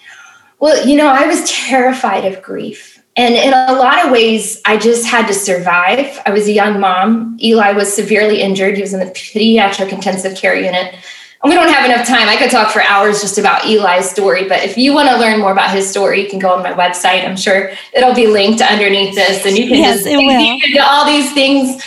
Well, 0.58 0.86
you 0.86 0.96
know, 0.96 1.08
I 1.08 1.26
was 1.26 1.48
terrified 1.50 2.24
of 2.24 2.42
grief. 2.42 3.02
And 3.16 3.34
in 3.34 3.52
a 3.54 3.72
lot 3.72 4.04
of 4.04 4.12
ways, 4.12 4.60
I 4.66 4.76
just 4.76 5.06
had 5.06 5.26
to 5.28 5.34
survive. 5.34 6.20
I 6.26 6.30
was 6.30 6.48
a 6.48 6.52
young 6.52 6.80
mom. 6.80 7.38
Eli 7.42 7.72
was 7.72 7.92
severely 7.92 8.42
injured. 8.42 8.76
He 8.76 8.82
was 8.82 8.92
in 8.92 9.00
the 9.00 9.06
pediatric 9.06 9.90
intensive 9.90 10.36
care 10.36 10.54
unit. 10.54 10.94
And 11.42 11.50
we 11.50 11.54
don't 11.54 11.72
have 11.72 11.84
enough 11.84 12.06
time. 12.06 12.28
I 12.28 12.36
could 12.36 12.50
talk 12.50 12.72
for 12.72 12.82
hours 12.82 13.20
just 13.20 13.38
about 13.38 13.64
Eli's 13.64 14.10
story, 14.10 14.48
but 14.48 14.64
if 14.64 14.76
you 14.76 14.94
want 14.94 15.08
to 15.08 15.16
learn 15.16 15.38
more 15.38 15.52
about 15.52 15.70
his 15.70 15.88
story, 15.88 16.22
you 16.22 16.28
can 16.28 16.38
go 16.38 16.50
on 16.50 16.62
my 16.62 16.72
website. 16.72 17.26
I'm 17.26 17.36
sure 17.36 17.72
it'll 17.94 18.14
be 18.14 18.26
linked 18.26 18.62
underneath 18.62 19.14
this, 19.14 19.44
and 19.44 19.56
you 19.56 19.66
can 19.66 19.76
yes, 19.76 19.98
just 19.98 20.06
it 20.08 20.64
into 20.64 20.82
all 20.82 21.06
these 21.06 21.32
things. 21.34 21.82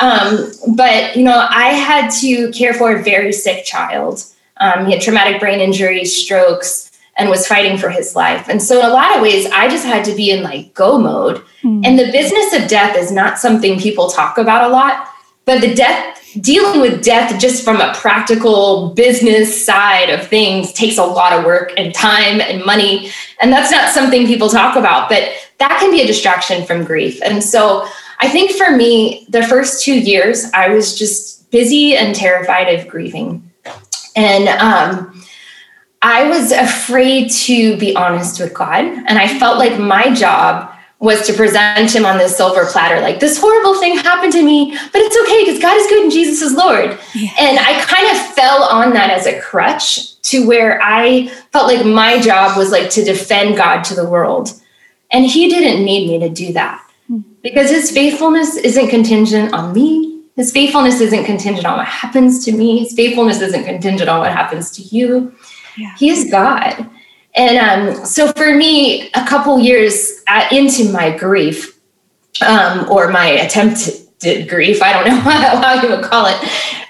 Um, 0.00 0.52
but 0.76 1.16
you 1.16 1.24
know, 1.24 1.46
I 1.48 1.68
had 1.68 2.10
to 2.20 2.50
care 2.52 2.74
for 2.74 2.94
a 2.94 3.02
very 3.02 3.32
sick 3.32 3.64
child. 3.64 4.24
Um, 4.58 4.86
he 4.86 4.92
had 4.92 5.02
traumatic 5.02 5.40
brain 5.40 5.60
injuries, 5.60 6.14
strokes, 6.14 6.89
and 7.20 7.28
was 7.28 7.46
fighting 7.46 7.76
for 7.76 7.90
his 7.90 8.16
life. 8.16 8.48
And 8.48 8.62
so, 8.62 8.80
in 8.80 8.86
a 8.86 8.88
lot 8.88 9.14
of 9.14 9.22
ways, 9.22 9.46
I 9.52 9.68
just 9.68 9.84
had 9.84 10.04
to 10.06 10.14
be 10.14 10.30
in 10.30 10.42
like 10.42 10.72
go 10.72 10.98
mode. 10.98 11.36
Mm-hmm. 11.62 11.82
And 11.84 11.98
the 11.98 12.10
business 12.10 12.54
of 12.54 12.68
death 12.68 12.96
is 12.96 13.12
not 13.12 13.38
something 13.38 13.78
people 13.78 14.08
talk 14.08 14.38
about 14.38 14.68
a 14.68 14.72
lot, 14.72 15.06
but 15.44 15.60
the 15.60 15.74
death, 15.74 16.18
dealing 16.40 16.80
with 16.80 17.04
death 17.04 17.38
just 17.38 17.62
from 17.62 17.80
a 17.80 17.92
practical 17.94 18.90
business 18.94 19.64
side 19.66 20.08
of 20.08 20.26
things 20.26 20.72
takes 20.72 20.96
a 20.96 21.04
lot 21.04 21.34
of 21.34 21.44
work 21.44 21.72
and 21.76 21.92
time 21.92 22.40
and 22.40 22.64
money. 22.64 23.10
And 23.40 23.52
that's 23.52 23.70
not 23.70 23.92
something 23.92 24.26
people 24.26 24.48
talk 24.48 24.76
about, 24.76 25.10
but 25.10 25.30
that 25.58 25.78
can 25.78 25.90
be 25.90 26.00
a 26.00 26.06
distraction 26.06 26.64
from 26.64 26.84
grief. 26.84 27.20
And 27.22 27.44
so, 27.44 27.86
I 28.22 28.28
think 28.28 28.52
for 28.52 28.70
me, 28.74 29.26
the 29.28 29.42
first 29.42 29.84
two 29.84 29.98
years, 29.98 30.50
I 30.54 30.68
was 30.70 30.98
just 30.98 31.50
busy 31.50 31.96
and 31.96 32.14
terrified 32.14 32.68
of 32.74 32.88
grieving. 32.88 33.50
And, 34.16 34.48
um, 34.48 35.19
I 36.02 36.28
was 36.28 36.50
afraid 36.52 37.30
to 37.30 37.76
be 37.76 37.94
honest 37.94 38.40
with 38.40 38.54
God. 38.54 38.84
And 38.84 39.18
I 39.18 39.28
felt 39.38 39.58
like 39.58 39.78
my 39.78 40.14
job 40.14 40.70
was 41.00 41.26
to 41.26 41.32
present 41.32 41.94
him 41.94 42.04
on 42.04 42.18
this 42.18 42.36
silver 42.36 42.66
platter 42.66 43.00
like 43.00 43.20
this 43.20 43.38
horrible 43.40 43.74
thing 43.80 43.96
happened 43.96 44.32
to 44.32 44.44
me 44.44 44.76
but 44.92 45.00
it's 45.00 45.16
okay 45.22 45.44
because 45.44 45.60
god 45.60 45.76
is 45.76 45.86
good 45.86 46.02
and 46.02 46.12
jesus 46.12 46.42
is 46.42 46.52
lord 46.52 46.98
yeah. 47.14 47.30
and 47.38 47.58
i 47.58 47.82
kind 47.84 48.06
of 48.10 48.34
fell 48.34 48.62
on 48.64 48.92
that 48.92 49.10
as 49.10 49.26
a 49.26 49.40
crutch 49.40 50.20
to 50.20 50.46
where 50.46 50.78
i 50.82 51.26
felt 51.52 51.66
like 51.66 51.84
my 51.86 52.20
job 52.20 52.56
was 52.56 52.70
like 52.70 52.90
to 52.90 53.02
defend 53.02 53.56
god 53.56 53.82
to 53.82 53.94
the 53.94 54.08
world 54.08 54.52
and 55.10 55.24
he 55.24 55.48
didn't 55.48 55.84
need 55.84 56.06
me 56.06 56.18
to 56.18 56.28
do 56.28 56.52
that 56.52 56.86
hmm. 57.06 57.20
because 57.42 57.70
his 57.70 57.90
faithfulness 57.90 58.56
isn't 58.56 58.88
contingent 58.88 59.54
on 59.54 59.72
me 59.72 60.22
his 60.36 60.52
faithfulness 60.52 61.00
isn't 61.00 61.24
contingent 61.24 61.66
on 61.66 61.78
what 61.78 61.88
happens 61.88 62.44
to 62.44 62.52
me 62.52 62.80
his 62.80 62.92
faithfulness 62.92 63.40
isn't 63.40 63.64
contingent 63.64 64.10
on 64.10 64.20
what 64.20 64.30
happens 64.30 64.70
to 64.70 64.82
you 64.94 65.34
yeah. 65.76 65.94
He 65.96 66.10
is 66.10 66.30
God. 66.30 66.88
And 67.36 67.58
um, 67.58 68.04
so 68.04 68.32
for 68.32 68.54
me, 68.54 69.10
a 69.12 69.26
couple 69.26 69.58
years 69.58 70.22
at, 70.26 70.52
into 70.52 70.92
my 70.92 71.16
grief, 71.16 71.78
um, 72.46 72.88
or 72.90 73.10
my 73.10 73.26
attempted 73.26 74.48
grief, 74.48 74.82
I 74.82 74.92
don't 74.92 75.04
know 75.08 75.20
how, 75.20 75.80
you 75.80 75.88
would 75.88 76.04
call 76.04 76.26
it. 76.26 76.36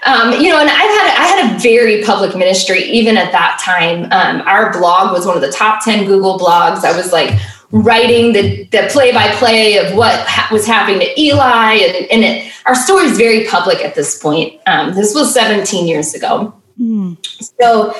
Um, 0.05 0.41
you 0.41 0.49
know, 0.49 0.59
and 0.59 0.69
I've 0.69 0.77
had 0.77 1.15
I 1.17 1.27
had 1.27 1.55
a 1.55 1.59
very 1.59 2.03
public 2.03 2.35
ministry 2.35 2.81
even 2.83 3.17
at 3.17 3.31
that 3.31 3.61
time. 3.63 4.05
Um, 4.11 4.41
our 4.47 4.73
blog 4.73 5.13
was 5.13 5.27
one 5.27 5.35
of 5.35 5.41
the 5.41 5.51
top 5.51 5.83
ten 5.83 6.05
Google 6.05 6.39
blogs. 6.39 6.83
I 6.83 6.95
was 6.95 7.11
like 7.11 7.39
writing 7.71 8.33
the 8.33 8.63
the 8.65 8.89
play 8.91 9.11
by 9.11 9.27
play 9.35 9.77
of 9.77 9.95
what 9.95 10.19
ha- 10.27 10.49
was 10.51 10.65
happening 10.65 11.01
to 11.01 11.21
Eli, 11.21 11.73
and, 11.73 12.11
and 12.11 12.23
it, 12.23 12.51
our 12.65 12.73
story 12.73 13.05
is 13.05 13.17
very 13.17 13.45
public 13.45 13.85
at 13.85 13.93
this 13.93 14.19
point. 14.19 14.59
Um, 14.65 14.95
this 14.95 15.13
was 15.13 15.31
17 15.33 15.87
years 15.87 16.15
ago. 16.15 16.53
Mm. 16.79 17.17
So 17.59 17.95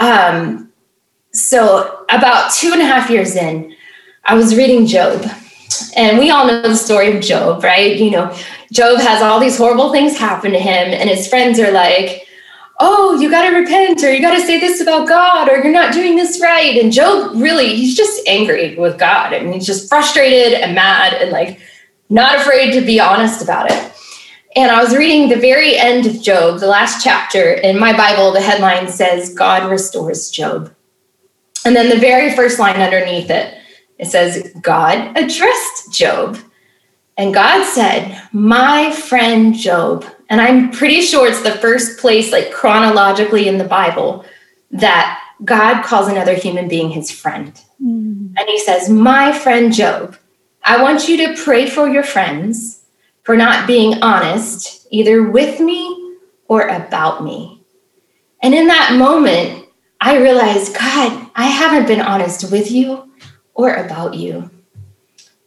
um, 0.00 0.72
so 1.32 2.04
about 2.08 2.52
two 2.52 2.72
and 2.72 2.80
a 2.80 2.84
half 2.84 3.10
years 3.10 3.36
in, 3.36 3.74
I 4.24 4.34
was 4.34 4.56
reading 4.56 4.86
Job. 4.86 5.24
And 5.96 6.18
we 6.18 6.30
all 6.30 6.46
know 6.46 6.62
the 6.62 6.76
story 6.76 7.16
of 7.16 7.22
Job, 7.22 7.64
right? 7.64 7.96
You 7.96 8.10
know, 8.10 8.36
Job 8.72 9.00
has 9.00 9.22
all 9.22 9.40
these 9.40 9.56
horrible 9.56 9.92
things 9.92 10.16
happen 10.16 10.52
to 10.52 10.58
him, 10.58 10.92
and 10.92 11.08
his 11.08 11.26
friends 11.28 11.58
are 11.58 11.72
like, 11.72 12.26
Oh, 12.80 13.20
you 13.20 13.30
got 13.30 13.48
to 13.48 13.56
repent, 13.56 14.02
or 14.02 14.12
you 14.12 14.20
got 14.20 14.34
to 14.34 14.44
say 14.44 14.58
this 14.58 14.80
about 14.80 15.06
God, 15.06 15.48
or 15.48 15.58
you're 15.58 15.72
not 15.72 15.92
doing 15.92 16.16
this 16.16 16.40
right. 16.42 16.76
And 16.76 16.92
Job 16.92 17.32
really, 17.36 17.76
he's 17.76 17.96
just 17.96 18.26
angry 18.26 18.74
with 18.74 18.98
God. 18.98 19.32
I 19.32 19.40
mean, 19.40 19.52
he's 19.52 19.66
just 19.66 19.88
frustrated 19.88 20.54
and 20.54 20.74
mad 20.74 21.14
and 21.14 21.30
like 21.30 21.60
not 22.10 22.36
afraid 22.36 22.72
to 22.72 22.80
be 22.80 22.98
honest 22.98 23.42
about 23.42 23.70
it. 23.70 23.93
And 24.56 24.70
I 24.70 24.82
was 24.82 24.96
reading 24.96 25.28
the 25.28 25.40
very 25.40 25.76
end 25.76 26.06
of 26.06 26.22
Job, 26.22 26.60
the 26.60 26.68
last 26.68 27.02
chapter. 27.02 27.54
In 27.54 27.78
my 27.78 27.96
Bible, 27.96 28.30
the 28.32 28.40
headline 28.40 28.88
says, 28.88 29.34
God 29.34 29.68
restores 29.68 30.30
Job. 30.30 30.72
And 31.64 31.74
then 31.74 31.88
the 31.88 31.98
very 31.98 32.34
first 32.36 32.60
line 32.60 32.80
underneath 32.80 33.30
it, 33.30 33.58
it 33.98 34.06
says, 34.06 34.52
God 34.60 35.16
addressed 35.16 35.92
Job. 35.92 36.38
And 37.16 37.34
God 37.34 37.64
said, 37.64 38.20
My 38.32 38.92
friend 38.92 39.56
Job. 39.56 40.04
And 40.30 40.40
I'm 40.40 40.70
pretty 40.70 41.00
sure 41.00 41.26
it's 41.26 41.42
the 41.42 41.58
first 41.58 41.98
place, 41.98 42.30
like 42.30 42.52
chronologically 42.52 43.48
in 43.48 43.58
the 43.58 43.64
Bible, 43.64 44.24
that 44.70 45.20
God 45.44 45.82
calls 45.82 46.08
another 46.08 46.34
human 46.34 46.68
being 46.68 46.90
his 46.90 47.10
friend. 47.10 47.52
Mm. 47.82 48.34
And 48.36 48.48
he 48.48 48.60
says, 48.60 48.88
My 48.88 49.36
friend 49.36 49.72
Job, 49.72 50.16
I 50.62 50.80
want 50.80 51.08
you 51.08 51.16
to 51.26 51.42
pray 51.42 51.68
for 51.68 51.88
your 51.88 52.04
friends 52.04 52.83
for 53.24 53.36
not 53.36 53.66
being 53.66 54.02
honest, 54.02 54.86
either 54.90 55.22
with 55.22 55.60
me 55.60 56.16
or 56.46 56.68
about 56.68 57.24
me. 57.24 57.64
And 58.42 58.54
in 58.54 58.68
that 58.68 58.94
moment, 58.96 59.66
I 60.00 60.18
realized, 60.18 60.74
God, 60.74 61.30
I 61.34 61.46
haven't 61.46 61.86
been 61.86 62.02
honest 62.02 62.52
with 62.52 62.70
you 62.70 63.10
or 63.54 63.74
about 63.74 64.14
you. 64.14 64.50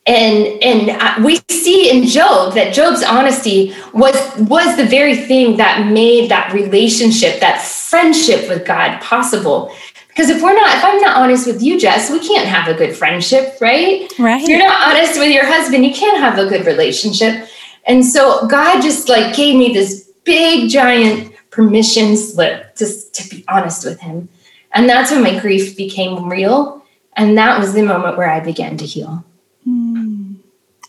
And 0.08 0.64
and 0.64 1.24
we 1.26 1.42
see 1.50 1.92
in 1.92 2.08
Job 2.08 2.54
that 2.54 2.74
Job's 2.74 3.04
honesty 3.04 3.76
was 3.94 4.16
was 4.38 4.78
the 4.78 4.86
very 4.86 5.18
thing 5.18 5.58
that 5.58 5.92
made 5.92 6.32
that 6.32 6.54
relationship, 6.54 7.42
that 7.42 7.62
friendship 7.62 8.48
with 8.48 8.66
God 8.66 9.02
possible. 9.02 9.72
Because 10.08 10.30
if 10.30 10.42
we're 10.42 10.56
not, 10.56 10.78
if 10.78 10.84
I'm 10.84 11.02
not 11.02 11.18
honest 11.18 11.46
with 11.46 11.62
you, 11.62 11.78
Jes, 11.78 12.10
we 12.10 12.26
can't 12.26 12.48
have 12.48 12.68
a 12.68 12.74
good 12.74 12.96
friendship, 12.96 13.58
right? 13.62 14.12
Right. 14.18 14.42
If 14.42 14.48
you're 14.48 14.58
not 14.58 14.88
honest 14.88 15.20
with 15.20 15.30
your 15.30 15.46
husband, 15.46 15.86
you 15.86 15.94
can't 15.94 16.20
have 16.20 16.40
a 16.40 16.50
good 16.50 16.66
relationship. 16.66 17.48
And 17.88 18.06
so 18.06 18.46
God 18.48 18.82
just 18.82 19.10
like 19.10 19.36
gave 19.36 19.58
me 19.58 19.74
this 19.74 20.12
big 20.24 20.70
giant 20.70 21.34
permission 21.50 22.18
slip 22.18 22.76
to, 22.76 22.86
to 23.14 23.30
be 23.30 23.44
honest 23.48 23.86
with 23.86 24.00
him. 24.00 24.30
And 24.74 24.88
that's 24.88 25.10
when 25.10 25.24
my 25.24 25.40
grief 25.40 25.76
became 25.76 26.30
real. 26.30 26.86
And 27.16 27.38
that 27.38 27.60
was 27.60 27.74
the 27.74 27.82
moment 27.82 28.18
where 28.18 28.30
I 28.30 28.42
began 28.42 28.78
to 28.78 28.86
heal. 28.86 29.26
Mm. 29.68 30.36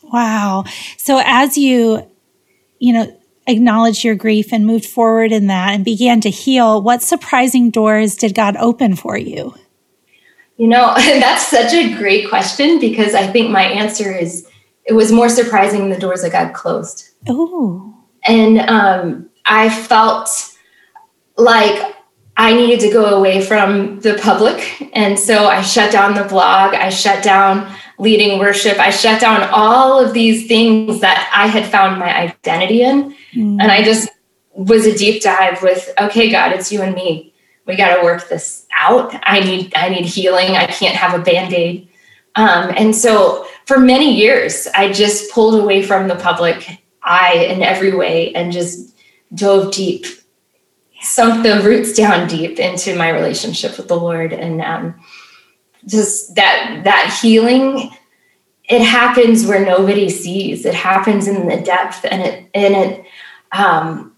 Wow. 0.02 0.64
So 0.97 1.23
as 1.25 1.57
you, 1.57 2.07
you 2.81 2.93
know, 2.93 3.19
acknowledged 3.47 4.05
your 4.05 4.14
grief 4.14 4.52
and 4.52 4.67
moved 4.67 4.85
forward 4.85 5.33
in 5.33 5.47
that 5.47 5.71
and 5.71 5.85
began 5.85 6.21
to 6.23 6.31
heal, 6.31 6.83
what 6.83 7.02
surprising 7.02 7.71
doors 7.71 8.17
did 8.17 8.35
God 8.35 8.57
open 8.57 8.95
for 8.95 9.17
you? 9.17 9.55
You 10.59 10.67
know, 10.67 10.93
that's 10.97 11.47
such 11.47 11.73
a 11.73 11.95
great 11.97 12.28
question 12.28 12.78
because 12.78 13.14
I 13.14 13.26
think 13.26 13.50
my 13.50 13.62
answer 13.62 14.12
is 14.12 14.48
it 14.88 14.95
was 14.95 15.12
more 15.12 15.28
surprising 15.28 15.90
the 15.90 15.99
doors 15.99 16.23
that 16.23 16.33
got 16.33 16.54
closed. 16.54 17.11
Oh. 17.28 17.95
And 18.25 18.59
um, 18.61 19.28
I 19.45 19.68
felt 19.68 20.57
like 21.37 21.95
I 22.38 22.54
needed 22.54 22.80
to 22.80 22.90
go 22.90 23.16
away 23.16 23.42
from 23.45 24.00
the 24.00 24.18
public. 24.23 24.90
And 24.97 25.18
so 25.18 25.47
I 25.47 25.61
shut 25.61 25.92
down 25.92 26.14
the 26.14 26.25
blog, 26.25 26.75
I 26.75 26.88
shut 26.88 27.23
down 27.23 27.71
leading 27.99 28.38
worship, 28.38 28.78
I 28.78 28.90
shut 28.90 29.21
down 29.21 29.49
all 29.52 30.02
of 30.02 30.14
these 30.14 30.47
things 30.49 31.00
that 31.00 31.30
I 31.35 31.49
had 31.49 31.66
found 31.66 31.99
my 31.99 32.16
identity 32.16 32.83
in. 32.83 33.14
Mm. 33.35 33.61
And 33.61 33.71
I 33.71 33.83
just 33.83 34.09
was 34.54 34.87
a 34.87 34.97
deep 34.97 35.23
dive 35.23 35.62
with, 35.62 35.92
okay, 36.00 36.30
God, 36.30 36.52
it's 36.52 36.73
you 36.73 36.80
and 36.80 36.95
me. 36.95 37.35
We 37.66 37.76
got 37.76 37.97
to 37.97 38.02
work 38.02 38.28
this 38.28 38.66
out. 38.73 39.14
I 39.23 39.40
need 39.40 39.75
I 39.76 39.90
need 39.90 40.07
healing. 40.07 40.57
I 40.57 40.66
can't 40.66 40.97
have 40.97 41.18
a 41.18 41.23
band-aid. 41.23 41.88
Um, 42.38 42.73
and 42.76 42.95
so 42.95 43.49
for 43.66 43.80
many 43.80 44.14
years, 44.14 44.68
I 44.73 44.92
just 44.92 45.33
pulled 45.33 45.61
away 45.61 45.83
from 45.83 46.07
the 46.07 46.14
public 46.14 46.80
eye 47.02 47.35
in 47.35 47.62
every 47.64 47.92
way 47.95 48.33
and 48.33 48.52
just 48.52 48.97
dove 49.35 49.73
deep, 49.73 50.07
sunk 51.00 51.42
the 51.42 51.61
roots 51.62 51.95
down 51.95 52.28
deep 52.28 52.61
into 52.61 52.95
my 52.95 53.09
relationship 53.09 53.76
with 53.76 53.88
the 53.88 53.99
Lord. 53.99 54.33
And 54.33 54.62
um, 54.62 54.95
just 55.85 56.37
that 56.37 56.83
that 56.85 57.18
healing, 57.21 57.90
it 58.68 58.83
happens 58.83 59.45
where 59.45 59.66
nobody 59.66 60.09
sees. 60.09 60.64
It 60.64 60.75
happens 60.75 61.26
in 61.26 61.49
the 61.49 61.61
depth, 61.61 62.04
and 62.04 62.23
it 62.23 62.49
and 62.54 62.75
it 62.76 63.04
um, 63.50 64.16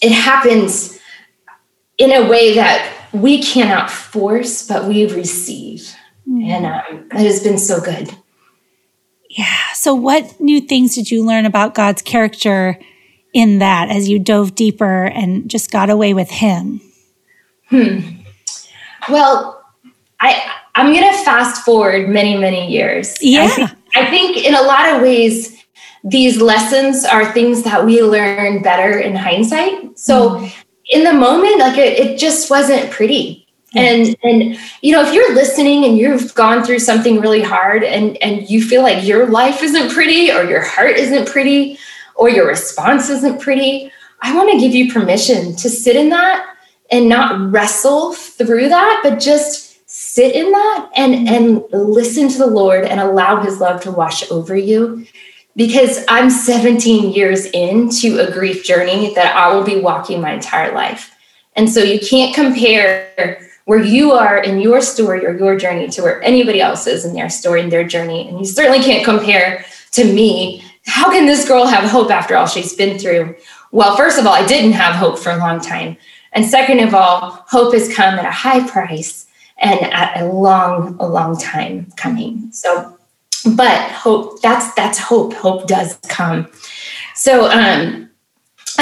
it 0.00 0.10
happens 0.10 0.98
in 1.96 2.10
a 2.10 2.28
way 2.28 2.56
that 2.56 2.92
we 3.12 3.40
cannot 3.40 3.88
force, 3.88 4.66
but 4.66 4.88
we 4.88 5.06
receive. 5.14 5.94
And 6.40 6.66
um, 6.66 7.08
it 7.12 7.24
has 7.24 7.42
been 7.42 7.58
so 7.58 7.80
good. 7.80 8.10
Yeah. 9.28 9.72
So, 9.74 9.94
what 9.94 10.40
new 10.40 10.60
things 10.60 10.94
did 10.94 11.10
you 11.10 11.24
learn 11.24 11.46
about 11.46 11.74
God's 11.74 12.02
character 12.02 12.78
in 13.32 13.58
that 13.58 13.90
as 13.90 14.08
you 14.08 14.18
dove 14.18 14.54
deeper 14.54 15.04
and 15.06 15.48
just 15.50 15.70
got 15.70 15.90
away 15.90 16.14
with 16.14 16.30
Him? 16.30 16.80
Hmm. 17.68 18.00
Well, 19.08 19.64
I 20.20 20.52
I'm 20.74 20.92
going 20.92 21.10
to 21.12 21.18
fast 21.24 21.64
forward 21.64 22.08
many, 22.08 22.36
many 22.36 22.70
years. 22.70 23.16
Yeah. 23.20 23.44
I 23.44 23.48
think, 23.48 23.70
I 23.94 24.10
think 24.10 24.36
in 24.44 24.54
a 24.54 24.62
lot 24.62 24.94
of 24.94 25.02
ways, 25.02 25.62
these 26.04 26.40
lessons 26.40 27.04
are 27.04 27.30
things 27.32 27.62
that 27.64 27.84
we 27.84 28.02
learn 28.02 28.62
better 28.62 28.98
in 28.98 29.14
hindsight. 29.14 29.98
So 29.98 30.30
mm. 30.30 30.54
in 30.90 31.04
the 31.04 31.12
moment, 31.12 31.58
like 31.58 31.78
it, 31.78 31.98
it 31.98 32.18
just 32.18 32.50
wasn't 32.50 32.90
pretty. 32.90 33.41
And 33.74 34.14
and 34.22 34.58
you 34.82 34.92
know, 34.92 35.02
if 35.02 35.14
you're 35.14 35.34
listening 35.34 35.84
and 35.84 35.96
you've 35.96 36.34
gone 36.34 36.62
through 36.62 36.80
something 36.80 37.20
really 37.20 37.42
hard 37.42 37.84
and 37.84 38.16
and 38.22 38.48
you 38.48 38.62
feel 38.62 38.82
like 38.82 39.04
your 39.04 39.26
life 39.26 39.62
isn't 39.62 39.92
pretty 39.92 40.30
or 40.30 40.44
your 40.44 40.62
heart 40.62 40.96
isn't 40.96 41.28
pretty 41.28 41.78
or 42.14 42.28
your 42.28 42.46
response 42.46 43.08
isn't 43.08 43.40
pretty, 43.40 43.90
I 44.20 44.34
want 44.36 44.50
to 44.52 44.58
give 44.58 44.74
you 44.74 44.92
permission 44.92 45.56
to 45.56 45.70
sit 45.70 45.96
in 45.96 46.10
that 46.10 46.54
and 46.90 47.08
not 47.08 47.50
wrestle 47.50 48.12
through 48.12 48.68
that, 48.68 49.00
but 49.02 49.18
just 49.18 49.88
sit 49.88 50.34
in 50.34 50.52
that 50.52 50.90
and 50.94 51.14
mm-hmm. 51.14 51.34
and 51.34 51.64
listen 51.72 52.28
to 52.28 52.38
the 52.38 52.46
Lord 52.46 52.84
and 52.84 53.00
allow 53.00 53.42
his 53.42 53.60
love 53.60 53.80
to 53.82 53.90
wash 53.90 54.30
over 54.30 54.56
you. 54.56 55.06
Because 55.54 56.02
I'm 56.08 56.30
17 56.30 57.12
years 57.12 57.44
into 57.46 58.18
a 58.18 58.30
grief 58.32 58.64
journey 58.64 59.12
that 59.14 59.36
I 59.36 59.54
will 59.54 59.64
be 59.64 59.80
walking 59.80 60.22
my 60.22 60.32
entire 60.32 60.72
life. 60.74 61.14
And 61.54 61.68
so 61.68 61.80
you 61.82 62.00
can't 62.00 62.34
compare 62.34 63.51
where 63.64 63.82
you 63.82 64.12
are 64.12 64.38
in 64.38 64.60
your 64.60 64.80
story 64.80 65.24
or 65.24 65.36
your 65.36 65.56
journey 65.56 65.88
to 65.88 66.02
where 66.02 66.22
anybody 66.22 66.60
else 66.60 66.86
is 66.86 67.04
in 67.04 67.14
their 67.14 67.30
story 67.30 67.60
and 67.62 67.70
their 67.70 67.84
journey. 67.84 68.28
And 68.28 68.38
you 68.38 68.44
certainly 68.44 68.80
can't 68.80 69.04
compare 69.04 69.64
to 69.92 70.04
me. 70.04 70.64
How 70.86 71.10
can 71.10 71.26
this 71.26 71.46
girl 71.46 71.66
have 71.66 71.88
hope 71.88 72.10
after 72.10 72.36
all 72.36 72.46
she's 72.46 72.74
been 72.74 72.98
through? 72.98 73.36
Well, 73.70 73.96
first 73.96 74.18
of 74.18 74.26
all, 74.26 74.34
I 74.34 74.46
didn't 74.46 74.72
have 74.72 74.94
hope 74.94 75.18
for 75.18 75.30
a 75.30 75.38
long 75.38 75.60
time. 75.60 75.96
And 76.32 76.44
second 76.44 76.80
of 76.80 76.94
all, 76.94 77.44
hope 77.48 77.74
has 77.74 77.94
come 77.94 78.18
at 78.18 78.24
a 78.24 78.30
high 78.30 78.66
price 78.68 79.26
and 79.58 79.80
at 79.80 80.20
a 80.20 80.26
long, 80.26 80.96
a 80.98 81.06
long 81.06 81.38
time 81.38 81.92
coming. 81.96 82.50
So, 82.52 82.98
but 83.54 83.90
hope, 83.90 84.40
that's 84.40 84.72
that's 84.74 84.98
hope. 84.98 85.34
Hope 85.34 85.66
does 85.66 85.98
come. 86.08 86.48
So 87.14 87.50
um 87.50 88.10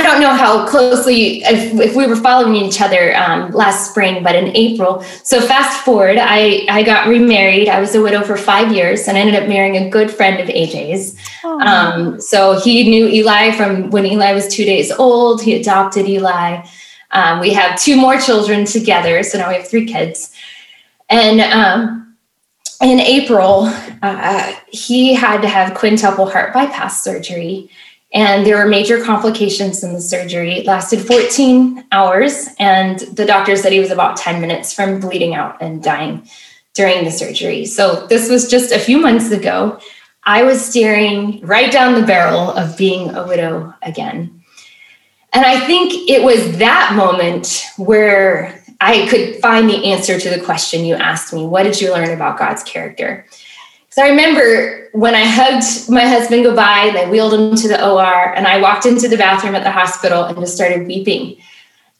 I 0.00 0.02
don't 0.02 0.23
know 0.23 0.33
how 0.33 0.66
closely 0.66 1.42
if, 1.42 1.78
if 1.78 1.95
we 1.95 2.07
were 2.07 2.16
following 2.16 2.57
each 2.57 2.80
other 2.80 3.14
um, 3.16 3.50
last 3.50 3.90
spring, 3.90 4.23
but 4.23 4.35
in 4.35 4.57
April. 4.57 5.02
So 5.02 5.42
fast 5.42 5.85
forward, 5.85 6.16
I 6.19 6.64
I 6.71 6.83
got 6.83 7.07
remarried. 7.07 7.69
I 7.69 7.80
was 7.80 7.95
a 7.95 8.00
widow 8.00 8.23
for 8.23 8.38
five 8.38 8.73
years, 8.73 9.09
and 9.09 9.19
I 9.19 9.21
ended 9.21 9.35
up 9.35 9.47
marrying 9.47 9.76
a 9.76 9.90
good 9.90 10.11
friend 10.11 10.40
of 10.40 10.49
AJ's. 10.49 11.19
Um, 11.45 12.19
so 12.19 12.59
he 12.59 12.88
knew 12.88 13.09
Eli 13.09 13.52
from 13.52 13.90
when 13.90 14.07
Eli 14.07 14.33
was 14.33 14.49
two 14.49 14.64
days 14.64 14.90
old. 14.90 15.42
He 15.42 15.54
adopted 15.61 16.09
Eli. 16.09 16.64
Um, 17.11 17.38
we 17.38 17.52
have 17.52 17.78
two 17.78 17.97
more 17.97 18.16
children 18.19 18.64
together, 18.64 19.23
so 19.23 19.37
now 19.37 19.49
we 19.50 19.57
have 19.57 19.69
three 19.69 19.85
kids. 19.85 20.35
And 21.11 21.42
um, 21.42 22.16
in 22.80 23.00
April, 23.00 23.71
uh, 24.00 24.54
he 24.69 25.12
had 25.12 25.42
to 25.42 25.49
have 25.49 25.75
quintuple 25.75 26.25
heart 26.25 26.54
bypass 26.54 27.04
surgery 27.04 27.69
and 28.12 28.45
there 28.45 28.57
were 28.57 28.67
major 28.67 29.02
complications 29.02 29.85
in 29.85 29.93
the 29.93 30.00
surgery. 30.00 30.59
It 30.59 30.67
lasted 30.67 31.00
14 31.00 31.85
hours, 31.93 32.49
and 32.59 32.99
the 33.00 33.25
doctor 33.25 33.57
said 33.57 33.73
he 33.73 33.81
was 33.81 33.93
about 33.93 34.17
10 34.17 34.40
minutes 34.40 34.73
from 34.73 35.00
bleeding 35.00 35.35
out 35.35 35.61
and 35.61 35.83
dying 35.83 36.29
during 36.75 37.05
the 37.05 37.11
surgery. 37.11 37.67
So, 37.67 38.07
this 38.07 38.29
was 38.29 38.50
just 38.50 38.73
a 38.73 38.79
few 38.79 38.99
months 38.99 39.31
ago. 39.31 39.81
I 40.25 40.43
was 40.43 40.64
staring 40.64 41.40
right 41.40 41.73
down 41.73 41.95
the 41.95 42.07
barrel 42.07 42.50
of 42.50 42.76
being 42.76 43.14
a 43.14 43.26
widow 43.26 43.75
again. 43.83 44.43
And 45.33 45.47
I 45.47 45.64
think 45.67 46.11
it 46.11 46.23
was 46.23 46.59
that 46.59 46.95
moment 46.97 47.64
where 47.76 48.62
I 48.81 49.07
could 49.09 49.37
find 49.40 49.69
the 49.69 49.93
answer 49.93 50.19
to 50.19 50.31
the 50.31 50.40
question 50.40 50.85
you 50.85 50.95
asked 50.95 51.33
me 51.33 51.47
What 51.47 51.62
did 51.62 51.81
you 51.81 51.93
learn 51.93 52.11
about 52.11 52.38
God's 52.38 52.62
character? 52.62 53.26
So 53.91 54.03
I 54.03 54.09
remember 54.09 54.89
when 54.93 55.15
I 55.15 55.25
hugged 55.25 55.91
my 55.91 56.07
husband 56.07 56.45
goodbye 56.45 56.87
and 56.87 56.97
I 56.97 57.11
wheeled 57.11 57.35
him 57.35 57.57
to 57.57 57.69
the 57.69 57.85
OR 57.85 58.35
and 58.35 58.47
I 58.47 58.61
walked 58.61 58.87
into 58.87 59.09
the 59.09 59.17
bathroom 59.17 59.55
at 59.55 59.65
the 59.65 59.71
hospital 59.71 60.25
and 60.25 60.39
just 60.39 60.55
started 60.55 60.87
weeping. 60.87 61.37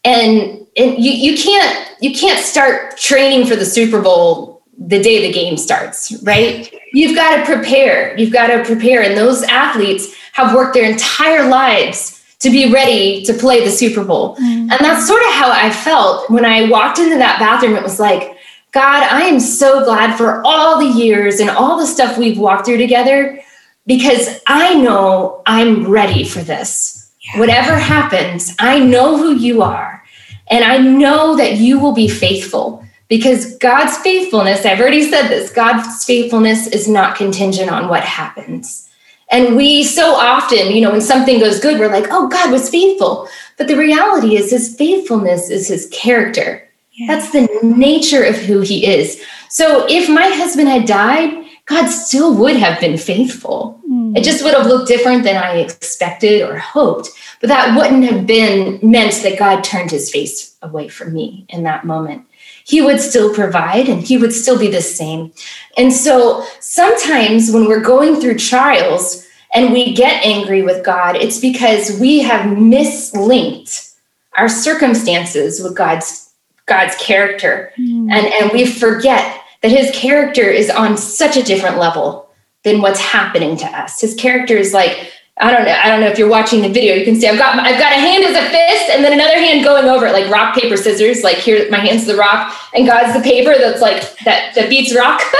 And, 0.05 0.66
and 0.76 0.98
you, 0.98 1.11
you 1.11 1.37
can't 1.37 1.90
you 2.00 2.14
can't 2.14 2.42
start 2.42 2.96
training 2.96 3.46
for 3.46 3.57
the 3.57 3.66
Super 3.66 4.00
Bowl 4.00 4.62
the 4.79 5.03
day 5.03 5.26
the 5.26 5.33
game 5.33 5.59
starts, 5.59 6.12
right? 6.22 6.72
You've 6.92 7.14
got 7.14 7.37
to 7.37 7.44
prepare. 7.44 8.16
You've 8.18 8.33
got 8.33 8.46
to 8.46 8.64
prepare. 8.64 9.03
And 9.03 9.16
those 9.16 9.42
athletes 9.42 10.14
have 10.33 10.55
worked 10.55 10.72
their 10.72 10.90
entire 10.90 11.46
lives 11.48 12.24
to 12.38 12.48
be 12.48 12.72
ready 12.72 13.22
to 13.24 13.35
play 13.35 13.62
the 13.62 13.70
Super 13.70 14.03
Bowl. 14.03 14.37
Mm-hmm. 14.37 14.70
And 14.70 14.81
that's 14.81 15.07
sort 15.07 15.22
of 15.22 15.33
how 15.35 15.50
I 15.50 15.70
felt 15.70 16.31
when 16.31 16.46
I 16.46 16.70
walked 16.70 16.98
into 16.98 17.18
that 17.18 17.38
bathroom. 17.38 17.76
It 17.76 17.83
was 17.83 18.00
like, 18.00 18.38
God, 18.72 19.02
I 19.11 19.22
am 19.22 19.40
so 19.40 19.85
glad 19.85 20.16
for 20.16 20.42
all 20.44 20.78
the 20.78 20.98
years 20.98 21.40
and 21.40 21.50
all 21.50 21.78
the 21.78 21.87
stuff 21.87 22.16
we've 22.16 22.38
walked 22.38 22.66
through 22.66 22.78
together 22.78 23.40
because 23.87 24.40
I 24.46 24.74
know 24.74 25.42
I'm 25.46 25.88
ready 25.88 26.24
for 26.24 26.40
this. 26.40 27.11
Yeah. 27.20 27.40
Whatever 27.40 27.74
happens, 27.74 28.54
I 28.59 28.78
know 28.78 29.16
who 29.16 29.35
you 29.35 29.62
are. 29.62 30.02
And 30.48 30.64
I 30.64 30.78
know 30.78 31.37
that 31.37 31.56
you 31.56 31.78
will 31.78 31.92
be 31.92 32.09
faithful 32.09 32.85
because 33.09 33.56
God's 33.56 33.96
faithfulness, 33.98 34.64
I've 34.64 34.80
already 34.80 35.09
said 35.11 35.28
this, 35.28 35.50
God's 35.50 36.04
faithfulness 36.04 36.68
is 36.68 36.87
not 36.88 37.16
contingent 37.16 37.70
on 37.70 37.88
what 37.88 38.04
happens. 38.04 38.88
And 39.33 39.56
we 39.56 39.85
so 39.85 40.14
often, 40.14 40.72
you 40.72 40.80
know, 40.80 40.90
when 40.90 41.00
something 41.00 41.38
goes 41.38 41.61
good, 41.61 41.78
we're 41.78 41.90
like, 41.90 42.06
oh, 42.11 42.28
God 42.28 42.50
was 42.52 42.70
faithful. 42.70 43.28
But 43.59 43.68
the 43.68 43.76
reality 43.76 44.37
is, 44.37 44.50
his 44.50 44.74
faithfulness 44.76 45.50
is 45.50 45.68
his 45.68 45.88
character. 45.92 46.68
That's 47.07 47.31
the 47.31 47.48
nature 47.62 48.24
of 48.24 48.37
who 48.37 48.61
he 48.61 48.87
is. 48.87 49.22
So 49.48 49.87
if 49.88 50.09
my 50.09 50.29
husband 50.29 50.68
had 50.68 50.87
died, 50.87 51.46
God 51.66 51.88
still 51.88 52.35
would 52.35 52.57
have 52.57 52.81
been 52.81 52.98
faithful. 52.98 53.81
Mm. 53.88 54.16
It 54.16 54.24
just 54.24 54.42
would 54.42 54.55
have 54.55 54.66
looked 54.66 54.88
different 54.88 55.24
than 55.24 55.37
I 55.37 55.59
expected 55.59 56.42
or 56.42 56.59
hoped. 56.59 57.11
But 57.40 57.48
that 57.48 57.76
wouldn't 57.76 58.05
have 58.05 58.26
been 58.26 58.79
meant 58.83 59.14
that 59.22 59.38
God 59.38 59.62
turned 59.62 59.90
his 59.90 60.11
face 60.11 60.57
away 60.62 60.88
from 60.88 61.12
me 61.12 61.46
in 61.48 61.62
that 61.62 61.85
moment. 61.85 62.26
He 62.64 62.83
would 62.83 63.00
still 63.00 63.35
provide 63.35 63.88
and 63.88 64.03
he 64.03 64.18
would 64.18 64.33
still 64.33 64.59
be 64.59 64.68
the 64.68 64.83
same. 64.83 65.33
And 65.76 65.92
so 65.92 66.44
sometimes 66.61 67.50
when 67.50 67.66
we're 67.66 67.81
going 67.81 68.20
through 68.20 68.38
trials 68.38 69.26
and 69.55 69.72
we 69.72 69.94
get 69.94 70.24
angry 70.24 70.62
with 70.62 70.85
God, 70.85 71.16
it's 71.16 71.40
because 71.40 71.98
we 71.98 72.20
have 72.20 72.57
mislinked 72.57 73.94
our 74.37 74.48
circumstances 74.48 75.62
with 75.62 75.76
God's 75.76 76.29
God's 76.70 76.94
character. 76.96 77.72
Mm. 77.76 78.11
And, 78.12 78.26
and 78.33 78.52
we 78.52 78.64
forget 78.64 79.42
that 79.61 79.72
his 79.72 79.90
character 79.90 80.44
is 80.48 80.70
on 80.70 80.96
such 80.96 81.37
a 81.37 81.42
different 81.42 81.78
level 81.78 82.30
than 82.62 82.80
what's 82.80 83.00
happening 83.00 83.56
to 83.56 83.66
us. 83.66 84.00
His 84.00 84.14
character 84.14 84.56
is 84.56 84.72
like, 84.72 85.12
I 85.38 85.50
don't 85.50 85.64
know. 85.64 85.72
I 85.72 85.88
don't 85.88 86.00
know 86.00 86.06
if 86.06 86.18
you're 86.18 86.28
watching 86.28 86.62
the 86.62 86.68
video. 86.68 86.94
You 86.94 87.04
can 87.04 87.18
see 87.18 87.26
I've 87.26 87.38
got 87.38 87.59
I've 87.59 87.80
got 87.80 87.92
a 87.92 88.00
hand 88.00 88.24
as 88.24 88.37
a 88.37 88.50
fist, 88.50 88.90
and 88.90 89.02
then 89.02 89.14
another 89.14 89.38
hand 89.38 89.64
going 89.64 89.87
over 89.87 90.06
it, 90.06 90.12
like 90.12 90.30
rock 90.30 90.54
paper 90.54 90.76
scissors. 90.76 91.24
Like 91.24 91.38
here, 91.38 91.66
my 91.70 91.78
hand's 91.78 92.04
the 92.04 92.14
rock, 92.14 92.54
and 92.74 92.87
God's 92.87 93.14
the 93.14 93.22
paper 93.22 93.54
that's 93.59 93.80
like 93.80 94.18
that 94.24 94.54
that 94.54 94.68
beats 94.68 94.94
rock. 94.94 95.22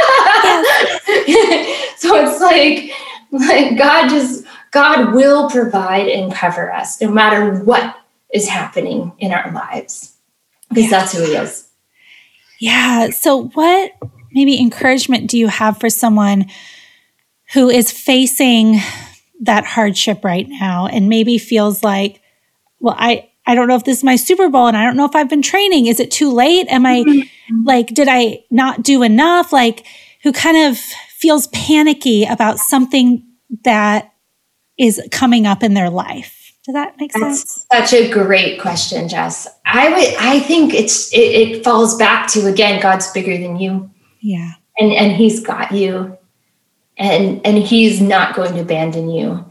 so 1.99 2.17
it's 2.17 2.41
like 2.41 2.93
like 3.31 3.77
God 3.77 4.09
just 4.09 4.47
God 4.71 5.13
will 5.13 5.51
provide 5.51 6.09
and 6.09 6.33
cover 6.33 6.73
us 6.73 6.99
no 7.03 7.11
matter 7.11 7.63
what 7.65 7.95
is 8.33 8.49
happening 8.49 9.13
in 9.19 9.33
our 9.35 9.53
lives 9.53 10.17
because 10.71 10.85
yeah. 10.85 10.91
that's 10.91 11.13
who 11.13 11.25
he 11.25 11.33
is. 11.33 11.69
Yeah. 12.59 13.11
So, 13.11 13.49
what 13.49 13.93
maybe 14.33 14.59
encouragement 14.59 15.29
do 15.29 15.39
you 15.39 15.49
have 15.49 15.79
for 15.79 15.91
someone 15.91 16.47
who 17.53 17.69
is 17.69 17.91
facing 17.91 18.77
that 19.41 19.65
hardship 19.65 20.25
right 20.25 20.47
now 20.49 20.87
and 20.87 21.09
maybe 21.09 21.39
feels 21.39 21.83
like, 21.83 22.23
well, 22.79 22.95
I, 22.97 23.29
I 23.47 23.55
don't 23.55 23.67
know 23.67 23.75
if 23.75 23.85
this 23.85 23.99
is 23.99 24.05
my 24.05 24.17
Super 24.17 24.49
Bowl 24.49 24.69
and 24.69 24.77
I 24.77 24.85
don't 24.85 24.97
know 24.97 25.07
if 25.07 25.17
I've 25.17 25.29
been 25.29 25.43
training. 25.43 25.87
Is 25.87 25.99
it 25.99 26.11
too 26.11 26.31
late? 26.31 26.69
Am 26.69 26.87
I 26.87 27.03
mm-hmm. 27.03 27.65
like, 27.65 27.89
did 27.89 28.09
I 28.09 28.45
not 28.51 28.83
do 28.83 29.03
enough? 29.03 29.53
Like, 29.53 29.87
who 30.23 30.33
kind 30.33 30.71
of 30.71 30.79
feels 30.79 31.49
panicky 31.49 32.25
about 32.25 32.59
something 32.59 33.27
that 33.65 34.13
is 34.79 35.01
coming 35.11 35.47
up 35.47 35.63
in 35.63 35.75
their 35.75 35.91
life? 35.91 36.40
Does 36.65 36.75
that 36.75 36.95
make 36.99 37.13
sense? 37.13 37.67
That's 37.71 37.89
sense? 37.89 37.91
Such 37.91 38.01
a 38.01 38.11
great 38.11 38.61
question, 38.61 39.09
Jes. 39.09 39.49
I 39.65 39.89
would 39.89 40.15
I 40.19 40.41
think 40.41 40.75
it's 40.75 41.13
it, 41.13 41.19
it 41.19 41.65
falls 41.65 41.97
back 41.97 42.29
to 42.33 42.47
again, 42.47 42.81
God's 42.81 43.11
bigger 43.13 43.37
than 43.39 43.57
you. 43.57 43.91
Yeah. 44.21 44.53
And 44.79 44.93
and 44.93 45.13
he's 45.13 45.41
got 45.41 45.73
you. 45.73 46.17
And 46.99 47.41
and 47.47 47.57
he's 47.57 48.01
not 48.01 48.35
going 48.35 48.55
to 48.55 48.61
abandon 48.61 49.11
you. 49.11 49.45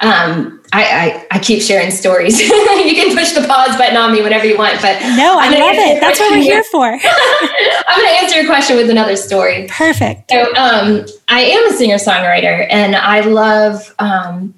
Um, 0.00 0.62
I, 0.74 0.84
I, 0.84 1.26
I 1.36 1.38
keep 1.38 1.62
sharing 1.62 1.90
stories. 1.90 2.38
you 2.48 2.94
can 2.94 3.16
push 3.16 3.32
the 3.32 3.46
pause 3.48 3.76
button 3.78 3.96
on 3.96 4.12
me 4.12 4.22
whenever 4.22 4.44
you 4.44 4.58
want, 4.58 4.74
but 4.82 5.00
no, 5.00 5.38
I 5.38 5.48
love 5.48 5.74
it. 5.74 6.00
That's 6.00 6.20
what 6.20 6.32
we're 6.32 6.42
here 6.42 6.62
for. 6.64 6.84
I'm 6.92 8.00
going 8.00 8.14
to 8.14 8.22
answer 8.22 8.36
your 8.36 8.46
question 8.46 8.76
with 8.76 8.90
another 8.90 9.16
story. 9.16 9.66
Perfect. 9.70 10.30
So, 10.30 10.54
um, 10.54 11.06
I 11.28 11.40
am 11.40 11.72
a 11.72 11.76
singer 11.76 11.96
songwriter, 11.96 12.66
and 12.68 12.94
I 12.94 13.20
love 13.20 13.94
um, 13.98 14.54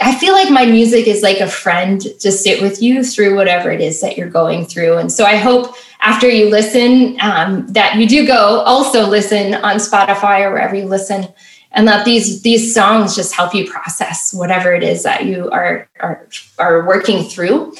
I 0.00 0.14
feel 0.14 0.32
like 0.32 0.50
my 0.50 0.64
music 0.64 1.06
is 1.06 1.22
like 1.22 1.40
a 1.40 1.48
friend 1.48 2.00
to 2.20 2.32
sit 2.32 2.62
with 2.62 2.80
you 2.80 3.04
through 3.04 3.36
whatever 3.36 3.70
it 3.70 3.80
is 3.80 4.00
that 4.00 4.16
you're 4.16 4.30
going 4.30 4.64
through. 4.64 4.96
And 4.96 5.12
so 5.12 5.24
I 5.24 5.36
hope 5.36 5.74
after 6.00 6.28
you 6.28 6.48
listen 6.48 7.18
um, 7.20 7.66
that 7.68 7.96
you 7.96 8.08
do 8.08 8.26
go 8.26 8.60
also 8.60 9.06
listen 9.06 9.54
on 9.54 9.76
Spotify 9.76 10.40
or 10.40 10.52
wherever 10.52 10.74
you 10.74 10.86
listen 10.86 11.28
and 11.74 11.88
that 11.88 12.04
these 12.04 12.42
these 12.42 12.74
songs 12.74 13.16
just 13.16 13.34
help 13.34 13.54
you 13.54 13.70
process 13.70 14.32
whatever 14.32 14.72
it 14.72 14.82
is 14.82 15.02
that 15.02 15.24
you 15.24 15.50
are 15.50 15.88
are, 16.00 16.28
are 16.58 16.86
working 16.86 17.24
through. 17.24 17.74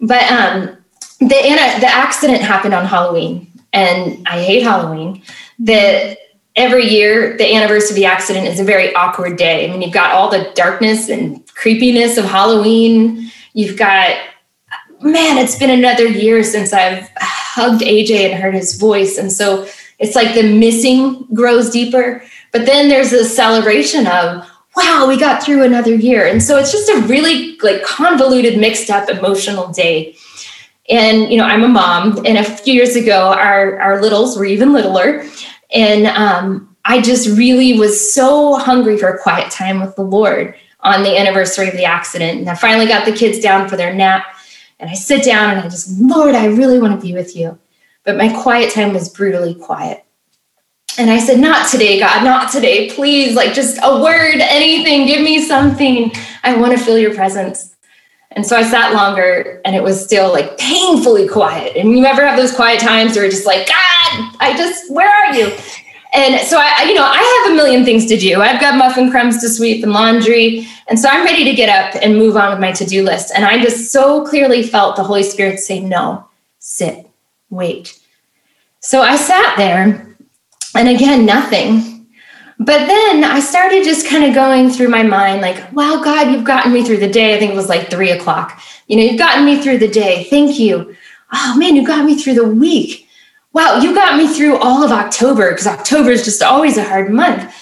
But 0.00 0.30
um, 0.30 0.76
the 1.20 1.36
Anna, 1.36 1.80
the 1.80 1.86
accident 1.86 2.42
happened 2.42 2.74
on 2.74 2.84
Halloween, 2.84 3.50
and 3.72 4.26
I 4.28 4.42
hate 4.42 4.62
Halloween. 4.62 5.22
The 5.58 6.16
every 6.54 6.84
year 6.84 7.36
the 7.38 7.54
anniversary 7.54 7.90
of 7.90 7.96
the 7.96 8.04
accident 8.04 8.46
is 8.46 8.60
a 8.60 8.64
very 8.64 8.94
awkward 8.94 9.38
day. 9.38 9.66
I 9.66 9.70
mean, 9.70 9.82
you've 9.82 9.92
got 9.92 10.12
all 10.12 10.30
the 10.30 10.50
darkness 10.54 11.08
and 11.08 11.41
creepiness 11.54 12.16
of 12.18 12.24
Halloween. 12.24 13.30
You've 13.54 13.76
got 13.78 14.16
man, 15.02 15.36
it's 15.36 15.58
been 15.58 15.70
another 15.70 16.06
year 16.06 16.44
since 16.44 16.72
I've 16.72 17.10
hugged 17.16 17.82
AJ 17.82 18.30
and 18.30 18.40
heard 18.40 18.54
his 18.54 18.78
voice, 18.78 19.18
and 19.18 19.32
so 19.32 19.66
it's 19.98 20.14
like 20.14 20.34
the 20.34 20.54
missing 20.58 21.26
grows 21.34 21.70
deeper. 21.70 22.22
But 22.52 22.66
then 22.66 22.88
there's 22.88 23.10
this 23.10 23.34
celebration 23.34 24.06
of 24.06 24.48
wow, 24.74 25.04
we 25.06 25.18
got 25.18 25.42
through 25.42 25.64
another 25.64 25.94
year, 25.94 26.26
and 26.26 26.42
so 26.42 26.58
it's 26.58 26.72
just 26.72 26.88
a 26.88 27.02
really 27.02 27.58
like 27.58 27.82
convoluted, 27.82 28.58
mixed 28.58 28.90
up 28.90 29.08
emotional 29.08 29.68
day. 29.68 30.16
And 30.88 31.30
you 31.30 31.36
know, 31.36 31.44
I'm 31.44 31.64
a 31.64 31.68
mom, 31.68 32.24
and 32.24 32.38
a 32.38 32.44
few 32.44 32.74
years 32.74 32.96
ago, 32.96 33.32
our 33.32 33.78
our 33.80 34.00
littles 34.00 34.36
were 34.38 34.44
even 34.44 34.72
littler, 34.72 35.26
and 35.74 36.06
um, 36.06 36.74
I 36.84 37.00
just 37.00 37.36
really 37.36 37.78
was 37.78 38.12
so 38.12 38.56
hungry 38.56 38.98
for 38.98 39.08
a 39.08 39.18
quiet 39.18 39.50
time 39.50 39.80
with 39.80 39.94
the 39.96 40.02
Lord 40.02 40.54
on 40.82 41.02
the 41.02 41.16
anniversary 41.16 41.68
of 41.68 41.74
the 41.74 41.84
accident. 41.84 42.40
And 42.40 42.48
I 42.48 42.54
finally 42.54 42.86
got 42.86 43.04
the 43.04 43.12
kids 43.12 43.38
down 43.38 43.68
for 43.68 43.76
their 43.76 43.94
nap, 43.94 44.24
and 44.80 44.90
I 44.90 44.94
sit 44.94 45.24
down 45.24 45.50
and 45.50 45.60
I 45.60 45.62
just, 45.64 46.00
Lord, 46.00 46.34
I 46.34 46.46
really 46.46 46.78
want 46.78 46.98
to 46.98 47.06
be 47.06 47.14
with 47.14 47.36
you. 47.36 47.58
But 48.04 48.16
my 48.16 48.28
quiet 48.42 48.72
time 48.72 48.92
was 48.92 49.08
brutally 49.08 49.54
quiet. 49.54 50.04
And 50.98 51.10
I 51.10 51.18
said, 51.18 51.38
Not 51.38 51.70
today, 51.70 51.98
God, 51.98 52.24
not 52.24 52.50
today. 52.50 52.90
Please, 52.90 53.34
like 53.34 53.54
just 53.54 53.78
a 53.82 54.02
word, 54.02 54.36
anything, 54.40 55.06
give 55.06 55.22
me 55.22 55.40
something. 55.40 56.12
I 56.42 56.56
want 56.56 56.76
to 56.76 56.84
feel 56.84 56.98
your 56.98 57.14
presence. 57.14 57.74
And 58.32 58.46
so 58.46 58.56
I 58.56 58.62
sat 58.62 58.94
longer 58.94 59.60
and 59.64 59.76
it 59.76 59.82
was 59.82 60.02
still 60.02 60.32
like 60.32 60.56
painfully 60.58 61.28
quiet. 61.28 61.76
And 61.76 61.96
you 61.96 62.04
ever 62.04 62.26
have 62.26 62.36
those 62.36 62.54
quiet 62.54 62.80
times 62.80 63.14
where 63.14 63.24
it's 63.24 63.34
just 63.34 63.46
like, 63.46 63.66
God, 63.66 64.34
I 64.40 64.54
just, 64.56 64.90
where 64.90 65.08
are 65.08 65.34
you? 65.34 65.54
And 66.14 66.46
so 66.46 66.58
I, 66.60 66.84
you 66.84 66.94
know, 66.94 67.04
I 67.04 67.42
have 67.44 67.52
a 67.52 67.56
million 67.56 67.84
things 67.84 68.04
to 68.06 68.18
do. 68.18 68.42
I've 68.42 68.60
got 68.60 68.76
muffin 68.76 69.10
crumbs 69.10 69.40
to 69.40 69.48
sweep 69.48 69.82
and 69.82 69.92
laundry. 69.92 70.68
And 70.88 70.98
so 70.98 71.08
I'm 71.08 71.24
ready 71.24 71.44
to 71.44 71.54
get 71.54 71.70
up 71.70 72.00
and 72.02 72.16
move 72.16 72.36
on 72.36 72.50
with 72.50 72.60
my 72.60 72.70
to-do 72.72 73.02
list. 73.02 73.32
And 73.34 73.46
I 73.46 73.62
just 73.62 73.90
so 73.90 74.26
clearly 74.26 74.62
felt 74.62 74.96
the 74.96 75.04
Holy 75.04 75.22
Spirit 75.22 75.58
say, 75.58 75.80
no, 75.80 76.28
sit, 76.58 77.08
wait. 77.48 77.98
So 78.80 79.00
I 79.00 79.16
sat 79.16 79.56
there 79.56 80.14
and 80.74 80.88
again, 80.88 81.24
nothing. 81.24 82.06
But 82.58 82.86
then 82.86 83.24
I 83.24 83.40
started 83.40 83.82
just 83.82 84.06
kind 84.06 84.24
of 84.24 84.34
going 84.34 84.70
through 84.70 84.88
my 84.88 85.02
mind, 85.02 85.40
like, 85.40 85.72
wow, 85.72 86.00
God, 86.04 86.30
you've 86.30 86.44
gotten 86.44 86.72
me 86.72 86.84
through 86.84 86.98
the 86.98 87.08
day. 87.08 87.34
I 87.34 87.38
think 87.38 87.52
it 87.52 87.56
was 87.56 87.68
like 87.68 87.90
three 87.90 88.10
o'clock. 88.10 88.60
You 88.86 88.96
know, 88.96 89.02
you've 89.02 89.18
gotten 89.18 89.44
me 89.44 89.60
through 89.60 89.78
the 89.78 89.88
day. 89.88 90.24
Thank 90.24 90.58
you. 90.58 90.94
Oh 91.32 91.56
man, 91.56 91.74
you 91.74 91.86
got 91.86 92.04
me 92.04 92.16
through 92.16 92.34
the 92.34 92.44
week. 92.44 93.01
Wow, 93.52 93.80
you 93.80 93.94
got 93.94 94.16
me 94.16 94.28
through 94.28 94.56
all 94.58 94.82
of 94.82 94.90
October 94.90 95.50
because 95.50 95.66
October 95.66 96.10
is 96.10 96.24
just 96.24 96.42
always 96.42 96.78
a 96.78 96.84
hard 96.84 97.10
month. 97.10 97.54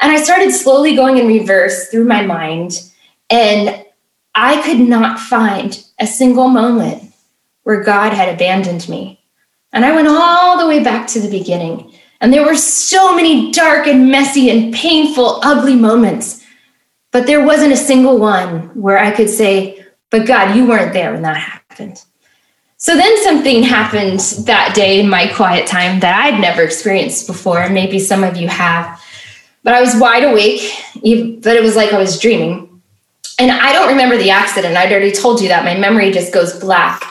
And 0.00 0.12
I 0.12 0.22
started 0.22 0.52
slowly 0.52 0.94
going 0.94 1.16
in 1.16 1.26
reverse 1.26 1.88
through 1.88 2.04
my 2.04 2.24
mind. 2.24 2.82
And 3.30 3.84
I 4.34 4.62
could 4.62 4.80
not 4.80 5.18
find 5.18 5.84
a 5.98 6.06
single 6.06 6.48
moment 6.48 7.12
where 7.62 7.82
God 7.82 8.12
had 8.12 8.32
abandoned 8.32 8.88
me. 8.88 9.20
And 9.72 9.84
I 9.84 9.94
went 9.94 10.08
all 10.08 10.58
the 10.58 10.66
way 10.66 10.82
back 10.82 11.06
to 11.08 11.20
the 11.20 11.30
beginning. 11.30 11.92
And 12.20 12.32
there 12.32 12.44
were 12.44 12.56
so 12.56 13.14
many 13.14 13.50
dark 13.52 13.86
and 13.86 14.10
messy 14.10 14.50
and 14.50 14.72
painful, 14.72 15.40
ugly 15.42 15.76
moments. 15.76 16.44
But 17.10 17.26
there 17.26 17.44
wasn't 17.44 17.72
a 17.72 17.76
single 17.76 18.18
one 18.18 18.68
where 18.80 18.98
I 18.98 19.10
could 19.10 19.30
say, 19.30 19.84
but 20.10 20.26
God, 20.26 20.56
you 20.56 20.66
weren't 20.66 20.92
there 20.92 21.12
when 21.12 21.22
that 21.22 21.36
happened. 21.36 22.02
So 22.80 22.96
then 22.96 23.20
something 23.24 23.64
happened 23.64 24.20
that 24.46 24.72
day 24.72 25.00
in 25.00 25.10
my 25.10 25.26
quiet 25.26 25.66
time 25.66 25.98
that 25.98 26.14
I'd 26.14 26.40
never 26.40 26.62
experienced 26.62 27.26
before. 27.26 27.68
Maybe 27.68 27.98
some 27.98 28.22
of 28.22 28.36
you 28.36 28.46
have. 28.46 29.02
But 29.64 29.74
I 29.74 29.80
was 29.80 29.96
wide 29.96 30.22
awake, 30.22 30.72
but 31.42 31.56
it 31.56 31.62
was 31.62 31.74
like 31.74 31.92
I 31.92 31.98
was 31.98 32.20
dreaming. 32.20 32.80
And 33.40 33.50
I 33.50 33.72
don't 33.72 33.88
remember 33.88 34.16
the 34.16 34.30
accident. 34.30 34.76
I'd 34.76 34.92
already 34.92 35.10
told 35.10 35.40
you 35.40 35.48
that. 35.48 35.64
My 35.64 35.76
memory 35.76 36.12
just 36.12 36.32
goes 36.32 36.58
black. 36.60 37.02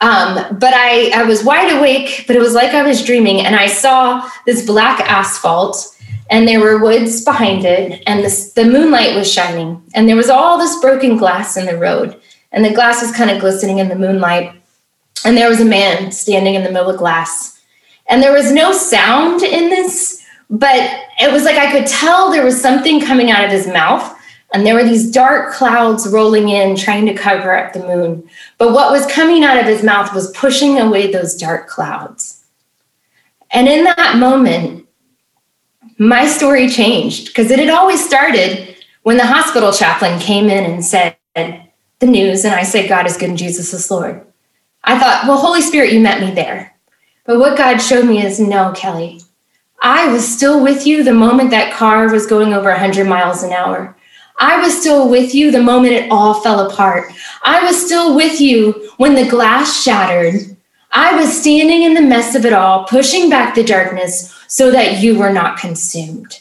Um, 0.00 0.56
but 0.56 0.72
I, 0.72 1.10
I 1.12 1.24
was 1.24 1.42
wide 1.42 1.76
awake, 1.76 2.24
but 2.28 2.36
it 2.36 2.40
was 2.40 2.54
like 2.54 2.70
I 2.70 2.84
was 2.84 3.04
dreaming. 3.04 3.44
And 3.44 3.56
I 3.56 3.66
saw 3.66 4.30
this 4.46 4.64
black 4.64 5.00
asphalt, 5.00 5.96
and 6.30 6.46
there 6.46 6.60
were 6.60 6.78
woods 6.78 7.24
behind 7.24 7.64
it, 7.64 8.04
and 8.06 8.22
this, 8.22 8.52
the 8.52 8.64
moonlight 8.64 9.16
was 9.16 9.32
shining. 9.32 9.82
And 9.94 10.08
there 10.08 10.14
was 10.14 10.30
all 10.30 10.58
this 10.58 10.80
broken 10.80 11.16
glass 11.16 11.56
in 11.56 11.66
the 11.66 11.76
road, 11.76 12.20
and 12.52 12.64
the 12.64 12.72
glass 12.72 13.02
was 13.02 13.10
kind 13.10 13.32
of 13.32 13.40
glistening 13.40 13.78
in 13.78 13.88
the 13.88 13.96
moonlight. 13.96 14.52
And 15.24 15.36
there 15.36 15.48
was 15.48 15.60
a 15.60 15.64
man 15.64 16.12
standing 16.12 16.54
in 16.54 16.62
the 16.62 16.70
middle 16.70 16.90
of 16.90 16.98
glass. 16.98 17.60
And 18.08 18.22
there 18.22 18.32
was 18.32 18.52
no 18.52 18.72
sound 18.72 19.42
in 19.42 19.68
this, 19.68 20.24
but 20.48 20.80
it 21.20 21.30
was 21.30 21.44
like 21.44 21.56
I 21.56 21.70
could 21.70 21.86
tell 21.86 22.30
there 22.30 22.44
was 22.44 22.60
something 22.60 23.00
coming 23.00 23.30
out 23.30 23.44
of 23.44 23.50
his 23.50 23.66
mouth 23.66 24.14
and 24.52 24.64
there 24.64 24.74
were 24.74 24.84
these 24.84 25.10
dark 25.10 25.52
clouds 25.52 26.08
rolling 26.08 26.48
in, 26.48 26.74
trying 26.74 27.04
to 27.06 27.14
cover 27.14 27.54
up 27.54 27.72
the 27.72 27.86
moon. 27.86 28.28
But 28.56 28.72
what 28.72 28.90
was 28.90 29.04
coming 29.06 29.44
out 29.44 29.58
of 29.58 29.66
his 29.66 29.82
mouth 29.82 30.14
was 30.14 30.32
pushing 30.32 30.78
away 30.78 31.12
those 31.12 31.36
dark 31.36 31.68
clouds. 31.68 32.44
And 33.50 33.68
in 33.68 33.84
that 33.84 34.16
moment, 34.18 34.86
my 35.98 36.26
story 36.26 36.68
changed 36.68 37.26
because 37.26 37.50
it 37.50 37.58
had 37.58 37.68
always 37.68 38.04
started 38.04 38.76
when 39.02 39.16
the 39.16 39.26
hospital 39.26 39.72
chaplain 39.72 40.18
came 40.18 40.48
in 40.48 40.64
and 40.70 40.84
said 40.84 41.16
the 41.34 42.06
news, 42.06 42.44
and 42.44 42.54
I 42.54 42.62
said, 42.62 42.88
God 42.88 43.06
is 43.06 43.16
good 43.16 43.30
and 43.30 43.38
Jesus 43.38 43.74
is 43.74 43.90
Lord. 43.90 44.24
I 44.88 44.98
thought, 44.98 45.24
well, 45.28 45.36
Holy 45.36 45.60
Spirit, 45.60 45.92
you 45.92 46.00
met 46.00 46.22
me 46.22 46.30
there. 46.30 46.74
But 47.26 47.38
what 47.38 47.58
God 47.58 47.76
showed 47.76 48.06
me 48.06 48.24
is 48.24 48.40
no, 48.40 48.72
Kellie, 48.72 49.20
I 49.82 50.10
was 50.10 50.26
still 50.26 50.62
with 50.62 50.86
you 50.86 51.04
the 51.04 51.12
moment 51.12 51.50
that 51.50 51.74
car 51.74 52.10
was 52.10 52.26
going 52.26 52.54
over 52.54 52.70
100 52.70 53.06
miles 53.06 53.42
an 53.42 53.52
hour. 53.52 53.94
I 54.38 54.56
was 54.62 54.80
still 54.80 55.10
with 55.10 55.34
you 55.34 55.50
the 55.50 55.62
moment 55.62 55.92
it 55.92 56.10
all 56.10 56.40
fell 56.40 56.70
apart. 56.70 57.12
I 57.44 57.62
was 57.64 57.84
still 57.84 58.16
with 58.16 58.40
you 58.40 58.90
when 58.96 59.14
the 59.14 59.28
glass 59.28 59.82
shattered. 59.82 60.56
I 60.90 61.14
was 61.16 61.38
standing 61.38 61.82
in 61.82 61.92
the 61.92 62.00
mess 62.00 62.34
of 62.34 62.46
it 62.46 62.54
all, 62.54 62.84
pushing 62.84 63.28
back 63.28 63.54
the 63.54 63.64
darkness 63.64 64.34
so 64.48 64.70
that 64.70 65.02
you 65.02 65.18
were 65.18 65.34
not 65.34 65.58
consumed. 65.58 66.40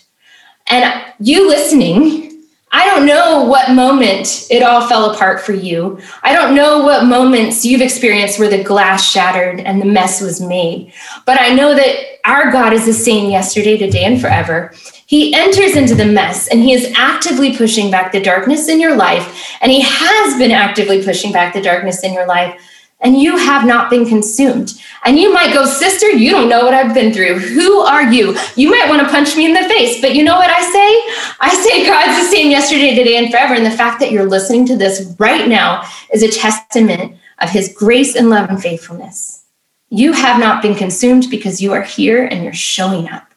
And 0.68 1.04
you 1.20 1.50
listening, 1.50 2.37
I 2.78 2.86
don't 2.86 3.08
know 3.08 3.44
what 3.44 3.72
moment 3.72 4.46
it 4.52 4.62
all 4.62 4.88
fell 4.88 5.10
apart 5.10 5.42
for 5.42 5.52
you. 5.52 6.00
I 6.22 6.32
don't 6.32 6.54
know 6.54 6.84
what 6.84 7.08
moments 7.08 7.66
you've 7.66 7.82
experienced 7.82 8.38
where 8.38 8.52
the 8.52 8.64
glass 8.64 9.10
shattered 9.10 9.60
and 9.62 9.82
the 9.82 9.86
mess 9.88 10.22
was 10.22 10.40
made. 10.40 10.94
But 11.26 11.42
I 11.42 11.56
know 11.56 11.74
that 11.74 12.20
our 12.24 12.52
God 12.52 12.74
is 12.74 12.86
the 12.86 12.94
same 12.94 13.32
yesterday, 13.32 13.80
today, 13.80 14.04
and 14.04 14.22
forever. 14.22 14.76
He 15.08 15.34
enters 15.34 15.76
into 15.76 15.96
the 15.96 16.06
mess 16.06 16.48
and 16.50 16.62
he 16.62 16.72
is 16.72 16.94
actively 16.96 17.58
pushing 17.58 17.90
back 17.90 18.12
the 18.12 18.22
darkness 18.22 18.70
in 18.70 18.80
your 18.80 18.96
life. 18.96 19.58
And 19.60 19.72
he 19.72 19.82
has 19.82 20.38
been 20.38 20.52
actively 20.52 21.04
pushing 21.04 21.32
back 21.32 21.56
the 21.56 21.62
darkness 21.64 22.04
in 22.04 22.14
your 22.14 22.28
life. 22.28 22.62
And 23.00 23.22
you 23.22 23.38
have 23.38 23.66
not 23.66 23.92
been 23.92 24.08
consumed. 24.08 24.74
And 25.06 25.20
you 25.20 25.32
might 25.32 25.54
go, 25.54 25.66
Sister, 25.66 26.10
you 26.10 26.32
don't 26.32 26.50
know 26.50 26.66
what 26.66 26.74
I've 26.74 26.96
been 26.96 27.14
through. 27.14 27.38
Who 27.40 27.80
are 27.80 28.12
you? 28.12 28.36
You 28.56 28.72
might 28.72 28.90
want 28.90 29.02
to 29.02 29.10
punch 29.10 29.36
me 29.36 29.46
in 29.46 29.54
the 29.54 29.70
face. 29.70 30.02
But 30.02 30.16
you 30.16 30.24
know 30.24 30.36
what 30.36 30.50
I 30.50 30.62
say? 30.62 31.36
I 31.40 31.54
say 31.54 31.86
God's 31.86 32.18
the 32.18 32.36
same 32.36 32.50
yesterday, 32.50 32.96
today, 32.96 33.18
and 33.18 33.30
forever. 33.30 33.54
And 33.54 33.66
the 33.66 33.72
fact 33.72 34.00
that 34.00 34.12
you're 34.12 34.26
listening 34.26 34.66
to 34.68 34.76
this 34.76 35.16
right 35.20 35.48
now 35.48 35.84
is 36.12 36.24
a 36.24 36.32
testament 36.32 37.18
of 37.40 37.50
his 37.50 37.72
grace 37.72 38.16
and 38.16 38.30
love 38.32 38.50
and 38.50 38.62
faithfulness. 38.62 39.46
You 39.90 40.14
have 40.14 40.40
not 40.40 40.62
been 40.62 40.76
consumed 40.76 41.28
because 41.30 41.62
you 41.62 41.74
are 41.74 41.84
here 41.84 42.26
and 42.26 42.44
you're 42.44 42.54
showing 42.54 43.08
up 43.10 43.34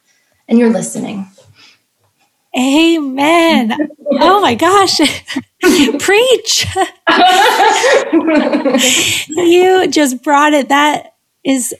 and 0.48 0.58
you're 0.58 0.72
listening. 0.72 1.28
Amen. 2.58 3.72
oh 4.10 4.40
my 4.40 4.54
gosh. 4.54 5.00
Preach. 5.98 6.66
you 9.28 9.88
just 9.88 10.22
brought 10.22 10.52
it. 10.52 10.68
That 10.68 11.14
is 11.44 11.74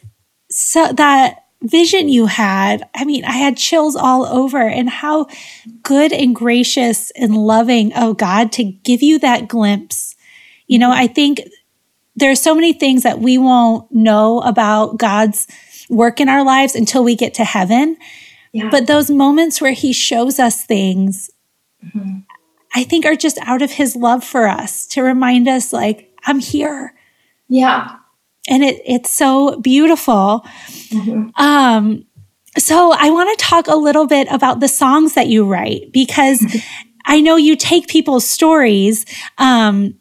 so 0.51 0.93
that 0.93 1.45
vision 1.62 2.09
you 2.09 2.27
had. 2.27 2.88
I 2.95 3.05
mean, 3.05 3.25
I 3.25 3.33
had 3.33 3.57
chills 3.57 3.97
all 3.97 4.27
over 4.27 4.59
and 4.59 4.88
how 4.88 5.27
good 5.83 6.12
and 6.12 6.35
gracious 6.35 7.11
and 7.12 7.37
loving 7.37 7.93
oh 7.95 8.14
God 8.14 8.53
to 8.53 8.64
give 8.64 9.03
you 9.03 9.19
that 9.21 9.49
glimpse. 9.49 10.16
You 10.66 10.79
know, 10.79 10.90
I 10.90 11.07
think 11.07 11.40
there 12.16 12.31
are 12.31 12.37
so 12.37 12.55
many 12.55 12.73
things 12.73 13.03
that 13.03 13.21
we 13.21 13.38
won't 13.38 13.90
know 13.90 14.40
about 14.40 14.99
God's 14.99 15.47
work 15.88 16.21
in 16.21 16.29
our 16.29 16.45
lives 16.45 16.75
until 16.75 17.03
we 17.03 17.16
get 17.16 17.35
to 17.35 17.45
heaven. 17.45 17.97
But 18.71 18.88
those 18.88 19.11
moments 19.11 19.61
where 19.61 19.73
he 19.73 19.93
shows 19.93 20.40
us 20.40 20.64
things, 20.64 21.31
mm-hmm. 21.85 22.21
I 22.74 22.85
think 22.85 23.04
are 23.04 23.16
just 23.16 23.38
out 23.42 23.62
of 23.62 23.72
his 23.72 23.96
love 23.96 24.24
for 24.24 24.46
us 24.46 24.87
to 24.88 25.02
remind 25.02 25.48
us 25.48 25.72
like, 25.72 26.12
I'm 26.24 26.38
here. 26.38 26.94
Yeah. 27.48 27.96
And 28.48 28.62
it, 28.62 28.80
it's 28.87 29.11
so 29.11 29.61
beautiful. 29.61 30.44
Mm-hmm. 30.88 31.30
Um, 31.42 32.06
so 32.59 32.92
I 32.96 33.11
want 33.11 33.38
to 33.38 33.44
talk 33.44 33.66
a 33.66 33.76
little 33.76 34.06
bit 34.06 34.28
about 34.30 34.61
the 34.61 34.68
songs 34.68 35.14
that 35.14 35.28
you 35.28 35.44
write 35.44 35.92
because 35.92 36.44
I 37.04 37.20
know 37.20 37.37
you 37.37 37.56
take 37.56 37.88
people's 37.88 38.28
stories, 38.28 39.06
um, 39.38 39.94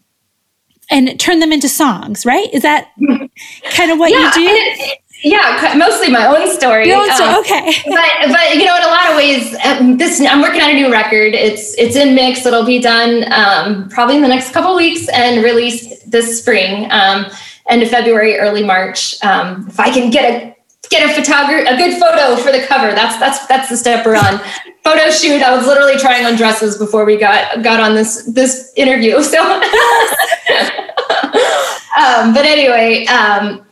and 0.89 1.19
turn 1.19 1.39
them 1.39 1.51
into 1.51 1.69
songs, 1.69 2.25
right? 2.25 2.51
Is 2.53 2.63
that 2.63 2.91
kind 3.71 3.91
of 3.91 3.99
what 3.99 4.11
yeah, 4.11 4.31
you 4.35 4.75
do? 4.75 4.93
Yeah, 5.21 5.73
mostly 5.77 6.09
my 6.09 6.25
own 6.27 6.49
story. 6.49 6.91
Own 6.93 7.11
story. 7.13 7.29
Um, 7.29 7.39
okay. 7.41 7.73
But 7.85 8.31
but 8.31 8.55
you 8.55 8.65
know, 8.65 8.75
in 8.77 8.83
a 8.83 8.87
lot 8.87 9.09
of 9.09 9.17
ways, 9.17 9.55
um, 9.65 9.97
this 9.97 10.21
I'm 10.21 10.41
working 10.41 10.61
on 10.61 10.69
a 10.69 10.73
new 10.73 10.89
record. 10.91 11.33
It's 11.33 11.75
it's 11.77 11.95
in 11.97 12.15
mix. 12.15 12.45
It'll 12.45 12.65
be 12.65 12.79
done 12.79 13.31
um, 13.33 13.89
probably 13.89 14.15
in 14.15 14.21
the 14.21 14.29
next 14.29 14.51
couple 14.53 14.75
weeks 14.75 15.09
and 15.09 15.43
released 15.43 16.09
this 16.09 16.39
spring, 16.39 16.89
um, 16.91 17.25
end 17.67 17.83
of 17.83 17.89
February, 17.89 18.37
early 18.37 18.63
March. 18.63 19.21
Um, 19.23 19.65
if 19.67 19.79
I 19.79 19.89
can 19.91 20.09
get 20.09 20.23
a 20.25 20.55
get 20.89 21.09
a 21.09 21.13
photographer 21.13 21.65
a 21.67 21.75
good 21.75 21.99
photo 21.99 22.37
for 22.37 22.53
the 22.53 22.65
cover, 22.65 22.93
that's 22.93 23.19
that's 23.19 23.45
that's 23.47 23.69
the 23.69 23.75
step 23.75 24.05
we're 24.05 24.15
on. 24.15 24.39
photo 24.85 25.11
shoot. 25.11 25.41
I 25.41 25.53
was 25.55 25.67
literally 25.67 25.97
trying 25.97 26.25
on 26.25 26.37
dresses 26.37 26.77
before 26.77 27.03
we 27.03 27.17
got 27.17 27.61
got 27.61 27.81
on 27.81 27.93
this 27.93 28.23
this 28.23 28.71
interview. 28.77 29.21
So, 29.21 29.41
um, 31.99 32.33
but 32.33 32.45
anyway. 32.45 33.05
Um, 33.07 33.65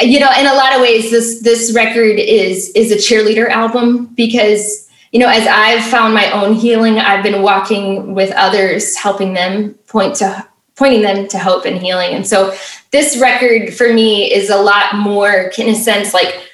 you 0.00 0.20
know 0.20 0.30
in 0.38 0.46
a 0.46 0.54
lot 0.54 0.74
of 0.74 0.80
ways 0.80 1.10
this 1.10 1.42
this 1.42 1.74
record 1.74 2.18
is 2.18 2.70
is 2.70 2.92
a 2.92 2.96
cheerleader 2.96 3.48
album 3.48 4.06
because 4.14 4.88
you 5.12 5.18
know 5.18 5.28
as 5.28 5.46
i've 5.46 5.84
found 5.84 6.14
my 6.14 6.30
own 6.30 6.54
healing 6.54 6.98
i've 6.98 7.22
been 7.22 7.42
walking 7.42 8.14
with 8.14 8.30
others 8.32 8.96
helping 8.96 9.34
them 9.34 9.74
point 9.86 10.16
to 10.16 10.46
pointing 10.78 11.02
them 11.02 11.26
to 11.28 11.38
hope 11.38 11.66
and 11.66 11.76
healing. 11.76 12.14
And 12.14 12.26
so 12.26 12.56
this 12.92 13.18
record 13.18 13.74
for 13.74 13.92
me 13.92 14.32
is 14.32 14.48
a 14.48 14.56
lot 14.56 14.94
more 14.94 15.50
in 15.58 15.68
a 15.68 15.74
sense 15.74 16.14
like 16.14 16.48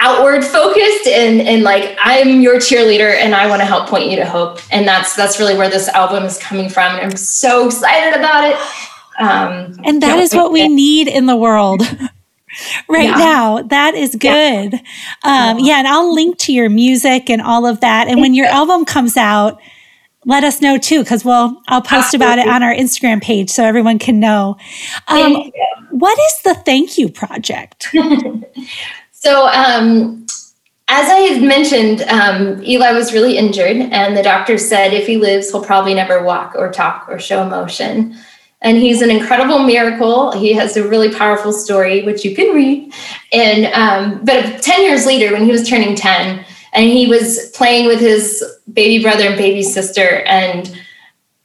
outward 0.00 0.44
focused 0.44 1.08
and 1.08 1.40
and 1.40 1.64
like 1.64 1.98
i'm 2.00 2.40
your 2.40 2.58
cheerleader 2.58 3.16
and 3.16 3.34
i 3.34 3.48
want 3.48 3.60
to 3.60 3.66
help 3.66 3.88
point 3.88 4.08
you 4.08 4.16
to 4.16 4.26
hope. 4.26 4.60
And 4.70 4.86
that's 4.86 5.16
that's 5.16 5.40
really 5.40 5.56
where 5.56 5.70
this 5.70 5.88
album 5.88 6.22
is 6.24 6.38
coming 6.38 6.68
from 6.68 6.94
and 6.94 7.10
i'm 7.10 7.16
so 7.16 7.66
excited 7.66 8.16
about 8.16 8.44
it. 8.44 8.56
Um, 9.18 9.80
and 9.84 10.00
that 10.02 10.20
is 10.20 10.32
what 10.32 10.52
we 10.52 10.68
need 10.68 11.08
in 11.08 11.26
the 11.26 11.34
world 11.34 11.82
right 12.88 13.08
yeah. 13.08 13.16
now. 13.16 13.62
That 13.62 13.94
is 13.94 14.14
good. 14.14 14.72
Yeah. 14.72 14.80
Um, 15.24 15.58
yeah. 15.58 15.78
And 15.78 15.88
I'll 15.88 16.12
link 16.12 16.38
to 16.38 16.52
your 16.52 16.68
music 16.68 17.28
and 17.30 17.42
all 17.42 17.66
of 17.66 17.80
that. 17.80 18.08
And 18.08 18.20
when 18.20 18.34
your 18.34 18.46
album 18.46 18.84
comes 18.84 19.16
out, 19.16 19.60
let 20.24 20.44
us 20.44 20.60
know 20.60 20.76
too, 20.76 21.02
because 21.02 21.24
we'll 21.24 21.60
I'll 21.68 21.82
post 21.82 22.12
about 22.14 22.38
it 22.38 22.46
on 22.46 22.62
our 22.62 22.74
Instagram 22.74 23.22
page 23.22 23.50
so 23.50 23.64
everyone 23.64 23.98
can 23.98 24.20
know. 24.20 24.56
Um, 25.08 25.50
what 25.90 26.18
is 26.18 26.42
the 26.44 26.54
Thank 26.54 26.98
You 26.98 27.08
Project? 27.08 27.88
so, 29.12 29.46
um, 29.46 30.26
as 30.88 31.08
I 31.10 31.18
had 31.18 31.42
mentioned, 31.42 32.02
um, 32.02 32.62
Eli 32.62 32.92
was 32.92 33.12
really 33.12 33.36
injured, 33.36 33.76
and 33.76 34.16
the 34.16 34.22
doctor 34.22 34.58
said 34.58 34.92
if 34.92 35.06
he 35.06 35.16
lives, 35.16 35.50
he'll 35.50 35.64
probably 35.64 35.94
never 35.94 36.22
walk 36.22 36.54
or 36.56 36.70
talk 36.72 37.06
or 37.08 37.18
show 37.18 37.42
emotion. 37.42 38.16
And 38.60 38.76
he's 38.76 39.02
an 39.02 39.10
incredible 39.10 39.60
miracle. 39.60 40.32
He 40.32 40.52
has 40.54 40.76
a 40.76 40.86
really 40.86 41.14
powerful 41.14 41.52
story, 41.52 42.02
which 42.02 42.24
you 42.24 42.34
can 42.34 42.54
read. 42.54 42.92
And 43.32 43.66
um, 43.72 44.24
but 44.24 44.62
10 44.62 44.82
years 44.82 45.06
later, 45.06 45.32
when 45.32 45.44
he 45.44 45.52
was 45.52 45.68
turning 45.68 45.94
10, 45.94 46.44
and 46.72 46.84
he 46.84 47.06
was 47.06 47.50
playing 47.54 47.86
with 47.86 48.00
his 48.00 48.44
baby 48.72 49.02
brother 49.02 49.28
and 49.28 49.36
baby 49.36 49.62
sister, 49.62 50.22
and 50.26 50.76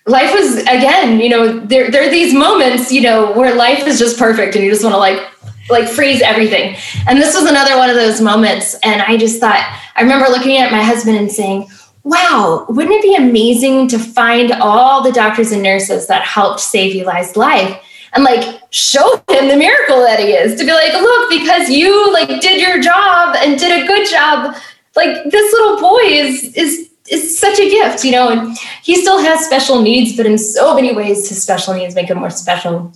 life 0.07 0.33
was 0.33 0.57
again, 0.63 1.19
you 1.19 1.29
know, 1.29 1.59
there, 1.59 1.89
there 1.91 2.07
are 2.07 2.11
these 2.11 2.33
moments, 2.33 2.91
you 2.91 3.01
know, 3.01 3.31
where 3.33 3.55
life 3.55 3.85
is 3.87 3.99
just 3.99 4.17
perfect 4.17 4.55
and 4.55 4.63
you 4.63 4.71
just 4.71 4.83
want 4.83 4.93
to 4.93 4.99
like 4.99 5.29
like 5.69 5.87
freeze 5.87 6.21
everything. 6.21 6.75
And 7.07 7.19
this 7.19 7.35
was 7.35 7.49
another 7.49 7.77
one 7.77 7.89
of 7.89 7.95
those 7.95 8.19
moments. 8.19 8.75
And 8.83 9.01
I 9.01 9.17
just 9.17 9.39
thought, 9.39 9.63
I 9.95 10.01
remember 10.01 10.27
looking 10.27 10.57
at 10.57 10.71
my 10.71 10.83
husband 10.83 11.17
and 11.17 11.31
saying, 11.31 11.69
wow, 12.03 12.65
wouldn't 12.67 12.93
it 12.93 13.01
be 13.01 13.15
amazing 13.15 13.87
to 13.87 13.99
find 13.99 14.51
all 14.51 15.01
the 15.01 15.11
doctors 15.11 15.51
and 15.51 15.63
nurses 15.63 16.07
that 16.07 16.23
helped 16.23 16.59
save 16.59 16.95
Eli's 16.95 17.35
life 17.35 17.81
and 18.13 18.23
like 18.23 18.61
show 18.71 19.15
him 19.29 19.47
the 19.47 19.55
miracle 19.55 19.99
that 19.99 20.19
he 20.19 20.33
is 20.33 20.59
to 20.59 20.65
be 20.65 20.71
like, 20.71 20.93
look, 20.93 21.29
because 21.29 21.69
you 21.69 22.11
like 22.13 22.41
did 22.41 22.61
your 22.61 22.81
job 22.81 23.35
and 23.39 23.59
did 23.59 23.83
a 23.83 23.87
good 23.87 24.07
job, 24.09 24.55
like 24.95 25.23
this 25.31 25.53
little 25.53 25.79
boy 25.79 26.01
is 26.03 26.43
is 26.55 26.89
is 27.09 27.37
such 27.37 27.59
a 27.59 27.69
gift, 27.69 28.03
you 28.05 28.11
know, 28.11 28.29
and 28.29 28.57
he 28.81 28.95
still 28.95 29.19
has 29.19 29.45
special 29.45 29.81
needs, 29.81 30.15
but 30.15 30.25
in 30.25 30.37
so 30.37 30.73
many 30.73 30.93
ways 30.93 31.27
his 31.27 31.41
special 31.41 31.73
needs 31.73 31.95
make 31.95 32.09
him 32.09 32.19
more 32.19 32.29
special. 32.29 32.91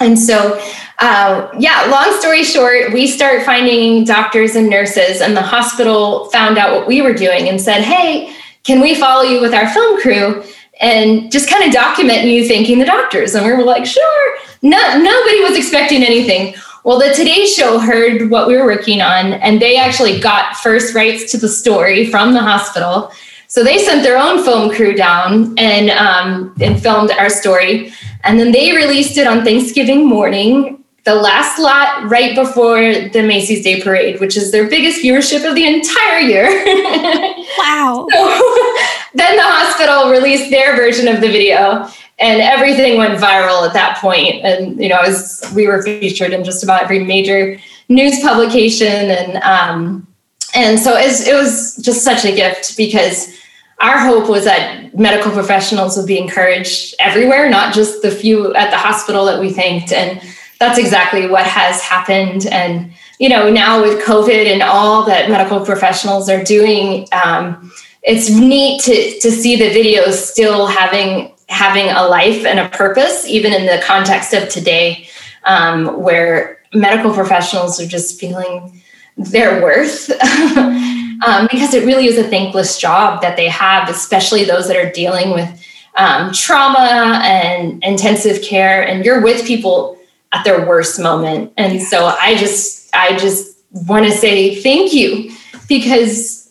And 0.00 0.18
so, 0.18 0.60
uh, 0.98 1.48
yeah, 1.58 1.86
long 1.90 2.18
story 2.20 2.44
short, 2.44 2.92
we 2.92 3.06
start 3.06 3.44
finding 3.44 4.04
doctors 4.04 4.54
and 4.54 4.68
nurses, 4.68 5.22
and 5.22 5.36
the 5.36 5.42
hospital 5.42 6.26
found 6.26 6.58
out 6.58 6.74
what 6.76 6.86
we 6.86 7.00
were 7.00 7.14
doing 7.14 7.48
and 7.48 7.60
said, 7.60 7.82
Hey, 7.82 8.35
can 8.66 8.80
we 8.80 8.94
follow 8.94 9.22
you 9.22 9.40
with 9.40 9.54
our 9.54 9.68
film 9.72 10.00
crew 10.00 10.42
and 10.80 11.30
just 11.30 11.48
kind 11.48 11.64
of 11.64 11.72
document 11.72 12.24
you 12.24 12.46
thanking 12.46 12.78
the 12.78 12.84
doctors? 12.84 13.34
And 13.34 13.46
we 13.46 13.52
were 13.52 13.62
like, 13.62 13.86
Sure. 13.86 14.38
No, 14.62 14.78
nobody 14.98 15.40
was 15.42 15.56
expecting 15.56 16.02
anything. 16.02 16.54
Well, 16.82 16.98
the 16.98 17.12
Today 17.14 17.46
Show 17.46 17.78
heard 17.78 18.30
what 18.30 18.46
we 18.46 18.56
were 18.56 18.64
working 18.64 19.00
on, 19.00 19.34
and 19.34 19.60
they 19.60 19.76
actually 19.76 20.20
got 20.20 20.56
first 20.56 20.94
rights 20.94 21.30
to 21.32 21.38
the 21.38 21.48
story 21.48 22.06
from 22.06 22.32
the 22.32 22.40
hospital. 22.40 23.10
So 23.48 23.62
they 23.62 23.78
sent 23.78 24.02
their 24.02 24.16
own 24.16 24.42
film 24.44 24.70
crew 24.70 24.94
down 24.94 25.56
and 25.58 25.90
um, 25.90 26.54
and 26.60 26.80
filmed 26.80 27.12
our 27.12 27.30
story. 27.30 27.92
And 28.24 28.40
then 28.40 28.50
they 28.50 28.72
released 28.72 29.18
it 29.18 29.26
on 29.26 29.44
Thanksgiving 29.44 30.06
morning, 30.06 30.75
the 31.06 31.14
last 31.14 31.58
lot 31.60 32.10
right 32.10 32.34
before 32.34 32.80
the 32.80 33.22
Macy's 33.22 33.62
Day 33.62 33.80
Parade, 33.80 34.20
which 34.20 34.36
is 34.36 34.50
their 34.50 34.68
biggest 34.68 35.02
viewership 35.02 35.48
of 35.48 35.54
the 35.54 35.64
entire 35.64 36.18
year. 36.18 36.46
wow. 37.58 38.08
So, 38.10 38.18
then 39.14 39.36
the 39.36 39.42
hospital 39.42 40.10
released 40.10 40.50
their 40.50 40.74
version 40.74 41.06
of 41.06 41.20
the 41.20 41.28
video 41.28 41.88
and 42.18 42.40
everything 42.42 42.98
went 42.98 43.18
viral 43.20 43.66
at 43.66 43.72
that 43.74 43.98
point 43.98 44.42
and 44.44 44.80
you 44.80 44.88
know 44.88 45.00
as 45.00 45.42
we 45.54 45.66
were 45.66 45.82
featured 45.82 46.32
in 46.32 46.42
just 46.44 46.64
about 46.64 46.82
every 46.82 47.04
major 47.04 47.58
news 47.90 48.20
publication 48.20 49.10
and 49.10 49.36
um, 49.42 50.06
and 50.54 50.80
so 50.80 50.96
it 50.96 51.28
it 51.28 51.34
was 51.34 51.76
just 51.76 52.02
such 52.02 52.24
a 52.24 52.34
gift 52.34 52.76
because 52.76 53.32
our 53.80 53.98
hope 53.98 54.28
was 54.28 54.44
that 54.44 54.94
medical 54.98 55.30
professionals 55.30 55.96
would 55.96 56.06
be 56.06 56.18
encouraged 56.18 56.94
everywhere, 56.98 57.50
not 57.50 57.74
just 57.74 58.00
the 58.00 58.10
few 58.10 58.54
at 58.54 58.70
the 58.70 58.78
hospital 58.78 59.26
that 59.26 59.38
we 59.38 59.52
thanked. 59.52 59.92
And 59.92 60.20
that's 60.58 60.78
exactly 60.78 61.26
what 61.28 61.44
has 61.44 61.82
happened. 61.82 62.46
And, 62.46 62.92
you 63.18 63.28
know, 63.28 63.50
now 63.50 63.82
with 63.82 64.02
COVID 64.04 64.46
and 64.46 64.62
all 64.62 65.04
that 65.04 65.30
medical 65.30 65.64
professionals 65.64 66.28
are 66.28 66.42
doing, 66.42 67.06
um, 67.12 67.72
it's 68.02 68.30
neat 68.30 68.80
to, 68.82 69.20
to 69.20 69.30
see 69.30 69.56
the 69.56 69.70
videos 69.70 70.14
still 70.14 70.66
having 70.66 71.32
having 71.48 71.88
a 71.90 72.02
life 72.06 72.44
and 72.44 72.58
a 72.58 72.68
purpose, 72.70 73.24
even 73.26 73.52
in 73.52 73.66
the 73.66 73.80
context 73.84 74.32
of 74.32 74.48
today, 74.48 75.06
um, 75.44 76.02
where 76.02 76.58
medical 76.74 77.12
professionals 77.12 77.80
are 77.80 77.86
just 77.86 78.18
feeling 78.18 78.82
their 79.16 79.62
worth. 79.62 80.10
um, 80.56 81.48
because 81.50 81.72
it 81.72 81.86
really 81.86 82.06
is 82.06 82.18
a 82.18 82.28
thankless 82.28 82.78
job 82.78 83.22
that 83.22 83.36
they 83.36 83.48
have, 83.48 83.88
especially 83.88 84.44
those 84.44 84.66
that 84.66 84.76
are 84.76 84.90
dealing 84.90 85.30
with 85.30 85.48
um, 85.96 86.32
trauma 86.32 87.20
and 87.24 87.82
intensive 87.82 88.42
care, 88.42 88.86
and 88.86 89.04
you're 89.04 89.22
with 89.22 89.46
people 89.46 89.95
at 90.32 90.44
their 90.44 90.66
worst 90.66 91.00
moment. 91.00 91.52
And 91.56 91.80
so 91.82 92.06
I 92.06 92.36
just, 92.36 92.94
I 92.94 93.16
just 93.16 93.56
want 93.70 94.06
to 94.06 94.12
say 94.12 94.54
thank 94.54 94.92
you 94.92 95.32
because 95.68 96.46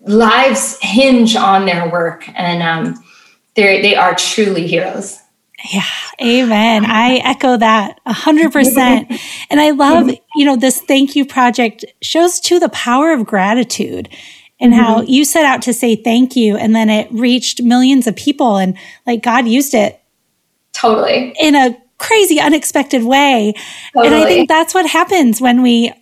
lives 0.00 0.78
hinge 0.80 1.36
on 1.36 1.66
their 1.66 1.88
work, 1.90 2.28
and 2.34 2.62
um, 2.62 3.04
they 3.54 3.82
they 3.82 3.94
are 3.94 4.14
truly 4.14 4.66
heroes. 4.66 5.18
Yeah, 5.72 5.82
amen. 6.20 6.84
I 6.84 7.16
echo 7.24 7.56
that 7.56 8.00
a 8.06 8.12
hundred 8.12 8.52
percent. 8.52 9.12
And 9.48 9.60
I 9.60 9.70
love, 9.70 10.10
you 10.34 10.44
know, 10.44 10.56
this 10.56 10.80
thank 10.80 11.14
you 11.14 11.24
project 11.24 11.84
shows 12.02 12.40
too 12.40 12.58
the 12.58 12.68
power 12.70 13.12
of 13.12 13.24
gratitude 13.24 14.08
and 14.58 14.72
mm-hmm. 14.72 14.82
how 14.82 15.02
you 15.02 15.24
set 15.24 15.44
out 15.44 15.62
to 15.62 15.72
say 15.72 15.94
thank 15.94 16.34
you 16.34 16.56
and 16.56 16.74
then 16.74 16.90
it 16.90 17.06
reached 17.12 17.62
millions 17.62 18.08
of 18.08 18.16
people 18.16 18.56
and 18.56 18.76
like 19.06 19.22
God 19.22 19.46
used 19.46 19.72
it 19.72 20.00
totally 20.72 21.32
in 21.40 21.54
a 21.54 21.78
crazy 21.98 22.40
unexpected 22.40 23.04
way. 23.04 23.54
Totally. 23.92 24.06
And 24.06 24.14
I 24.14 24.26
think 24.26 24.48
that's 24.48 24.74
what 24.74 24.86
happens 24.86 25.40
when 25.40 25.62
we 25.62 25.92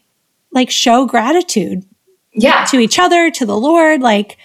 like 0.53 0.71
show 0.71 1.07
gratitude. 1.07 1.85
Yeah. 2.33 2.65
To 2.67 2.79
each 2.79 2.99
other, 2.99 3.31
to 3.31 3.47
the 3.47 3.57
Lord, 3.57 4.01
like 4.01 4.39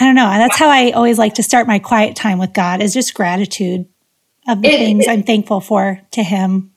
I 0.00 0.04
don't 0.04 0.14
know. 0.14 0.28
That's 0.28 0.58
how 0.58 0.68
I 0.68 0.90
always 0.90 1.18
like 1.18 1.34
to 1.34 1.42
start 1.42 1.66
my 1.66 1.78
quiet 1.78 2.16
time 2.16 2.38
with 2.38 2.52
God 2.52 2.82
is 2.82 2.92
just 2.92 3.14
gratitude 3.14 3.86
of 4.48 4.62
the 4.62 4.68
it, 4.68 4.78
things 4.78 5.06
it, 5.06 5.10
I'm 5.10 5.22
thankful 5.22 5.60
for 5.60 6.00
to 6.12 6.22
Him. 6.22 6.72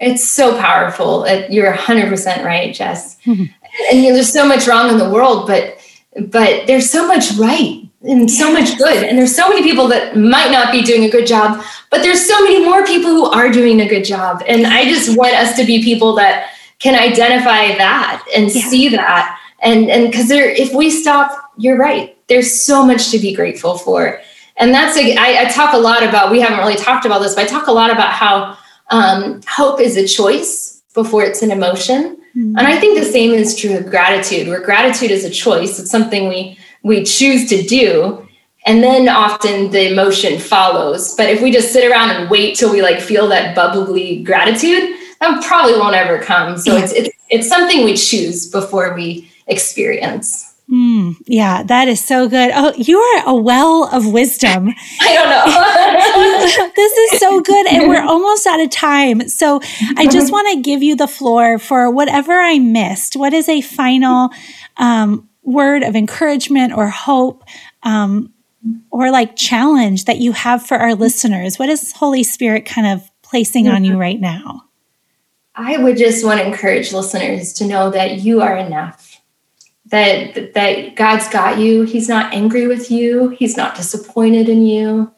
It's 0.00 0.28
so 0.28 0.58
powerful. 0.58 1.26
You're 1.48 1.72
100% 1.72 2.44
right, 2.44 2.78
Jes. 2.78 3.16
Mm-hmm. 3.22 3.44
And 3.90 4.02
know, 4.02 4.12
there's 4.14 4.32
so 4.32 4.46
much 4.46 4.66
wrong 4.66 4.90
in 4.90 4.98
the 4.98 5.10
world, 5.10 5.46
but 5.46 5.78
but 6.18 6.66
there's 6.66 6.88
so 6.90 7.06
much 7.06 7.32
right. 7.32 7.85
And 8.02 8.30
so 8.30 8.52
much 8.52 8.76
good. 8.78 9.04
And 9.04 9.18
there's 9.18 9.34
so 9.34 9.48
many 9.48 9.62
people 9.62 9.88
that 9.88 10.16
might 10.16 10.50
not 10.50 10.70
be 10.70 10.82
doing 10.82 11.04
a 11.04 11.10
good 11.10 11.26
job, 11.26 11.64
but 11.90 12.02
there's 12.02 12.26
so 12.26 12.40
many 12.42 12.64
more 12.64 12.84
people 12.84 13.10
who 13.10 13.26
are 13.26 13.50
doing 13.50 13.80
a 13.80 13.88
good 13.88 14.04
job. 14.04 14.42
And 14.46 14.66
I 14.66 14.84
just 14.84 15.16
want 15.16 15.34
us 15.34 15.56
to 15.56 15.64
be 15.64 15.82
people 15.82 16.14
that 16.16 16.50
can 16.78 16.94
identify 16.94 17.76
that 17.76 18.24
and 18.34 18.54
yeah. 18.54 18.62
see 18.68 18.88
that. 18.90 19.38
And 19.60 19.90
and 19.90 20.10
because 20.10 20.28
there, 20.28 20.48
if 20.50 20.74
we 20.74 20.90
stop, 20.90 21.52
you're 21.56 21.78
right. 21.78 22.16
There's 22.28 22.62
so 22.62 22.84
much 22.84 23.10
to 23.10 23.18
be 23.18 23.34
grateful 23.34 23.78
for. 23.78 24.20
And 24.58 24.72
that's 24.72 24.96
a, 24.96 25.16
I, 25.16 25.42
I 25.42 25.44
talk 25.46 25.74
a 25.74 25.78
lot 25.78 26.02
about. 26.02 26.30
We 26.30 26.40
haven't 26.40 26.58
really 26.58 26.76
talked 26.76 27.04
about 27.04 27.20
this, 27.20 27.34
but 27.34 27.44
I 27.44 27.46
talk 27.46 27.66
a 27.66 27.72
lot 27.72 27.90
about 27.90 28.12
how 28.12 28.56
um, 28.90 29.40
hope 29.48 29.80
is 29.80 29.96
a 29.96 30.06
choice 30.06 30.82
before 30.94 31.22
it's 31.24 31.42
an 31.42 31.50
emotion. 31.50 32.16
Mm-hmm. 32.36 32.58
And 32.58 32.66
I 32.66 32.78
think 32.78 32.98
the 32.98 33.04
same 33.04 33.32
is 33.32 33.56
true 33.56 33.76
of 33.76 33.86
gratitude, 33.86 34.48
where 34.48 34.60
gratitude 34.60 35.10
is 35.10 35.24
a 35.24 35.30
choice. 35.30 35.78
It's 35.78 35.90
something 35.90 36.28
we 36.28 36.58
we 36.86 37.02
choose 37.02 37.48
to 37.48 37.62
do 37.62 38.26
and 38.64 38.82
then 38.82 39.08
often 39.08 39.70
the 39.72 39.90
emotion 39.90 40.38
follows 40.38 41.14
but 41.16 41.28
if 41.28 41.42
we 41.42 41.50
just 41.50 41.72
sit 41.72 41.90
around 41.90 42.10
and 42.10 42.30
wait 42.30 42.56
till 42.56 42.70
we 42.70 42.80
like 42.80 43.00
feel 43.00 43.26
that 43.28 43.54
bubbly 43.56 44.22
gratitude 44.22 44.96
that 45.20 45.42
probably 45.44 45.76
won't 45.76 45.96
ever 45.96 46.18
come 46.22 46.56
so 46.56 46.76
it's 46.76 46.92
it's, 46.92 47.10
it's 47.28 47.48
something 47.48 47.84
we 47.84 47.96
choose 47.96 48.48
before 48.48 48.94
we 48.94 49.28
experience 49.48 50.56
Mm, 50.68 51.14
yeah, 51.26 51.62
that 51.62 51.86
is 51.86 52.04
so 52.04 52.28
good. 52.28 52.50
Oh, 52.52 52.72
you 52.76 52.98
are 52.98 53.28
a 53.28 53.36
well 53.36 53.88
of 53.92 54.04
wisdom. 54.12 54.70
I 55.00 55.14
don't 55.14 56.58
know. 56.58 56.72
this 56.76 56.92
is 57.12 57.20
so 57.20 57.40
good. 57.40 57.68
And 57.68 57.88
we're 57.88 58.02
almost 58.04 58.48
out 58.48 58.58
of 58.58 58.70
time. 58.70 59.28
So 59.28 59.60
I 59.96 60.08
just 60.08 60.32
want 60.32 60.52
to 60.54 60.62
give 60.62 60.82
you 60.82 60.96
the 60.96 61.06
floor 61.06 61.60
for 61.60 61.88
whatever 61.88 62.32
I 62.32 62.58
missed. 62.58 63.14
What 63.14 63.32
is 63.32 63.48
a 63.48 63.60
final 63.60 64.30
um, 64.76 65.28
word 65.46 65.82
of 65.82 65.96
encouragement 65.96 66.74
or 66.74 66.88
hope 66.88 67.44
um, 67.82 68.32
or 68.90 69.10
like 69.10 69.36
challenge 69.36 70.04
that 70.04 70.18
you 70.18 70.32
have 70.32 70.66
for 70.66 70.76
our 70.76 70.94
listeners? 70.94 71.58
What 71.58 71.68
is 71.70 71.92
Holy 71.92 72.22
Spirit 72.22 72.66
kind 72.66 72.86
of 72.86 73.10
placing 73.22 73.68
on 73.68 73.84
you 73.84 73.92
mm-hmm. 73.92 74.00
right 74.00 74.20
now? 74.20 74.64
I 75.54 75.78
would 75.78 75.96
just 75.96 76.24
want 76.24 76.40
to 76.40 76.46
encourage 76.46 76.92
listeners 76.92 77.54
to 77.54 77.66
know 77.66 77.90
that 77.90 78.20
you 78.20 78.42
are 78.42 78.56
enough. 78.56 79.22
That 79.86 80.52
that 80.54 80.96
God's 80.96 81.28
got 81.28 81.58
you. 81.58 81.82
He's 81.82 82.08
not 82.08 82.34
angry 82.34 82.66
with 82.66 82.90
you. 82.90 83.28
He's 83.30 83.56
not 83.56 83.76
disappointed 83.76 84.48
in 84.48 84.66
you. 84.66 85.12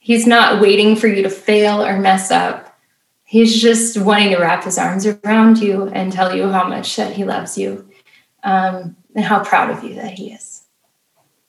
He's 0.00 0.26
not 0.26 0.60
waiting 0.60 0.96
for 0.96 1.06
you 1.06 1.22
to 1.22 1.30
fail 1.30 1.82
or 1.82 1.98
mess 1.98 2.30
up. 2.30 2.76
He's 3.22 3.62
just 3.62 3.96
wanting 3.96 4.30
to 4.30 4.38
wrap 4.38 4.64
his 4.64 4.76
arms 4.76 5.06
around 5.06 5.58
you 5.58 5.88
and 5.88 6.12
tell 6.12 6.36
you 6.36 6.48
how 6.48 6.68
much 6.68 6.96
that 6.96 7.14
he 7.14 7.24
loves 7.24 7.56
you. 7.56 7.88
Um, 8.42 8.96
and 9.14 9.24
how 9.24 9.42
proud 9.42 9.70
of 9.70 9.82
you 9.84 9.94
that 9.94 10.12
he 10.12 10.32
is. 10.32 10.62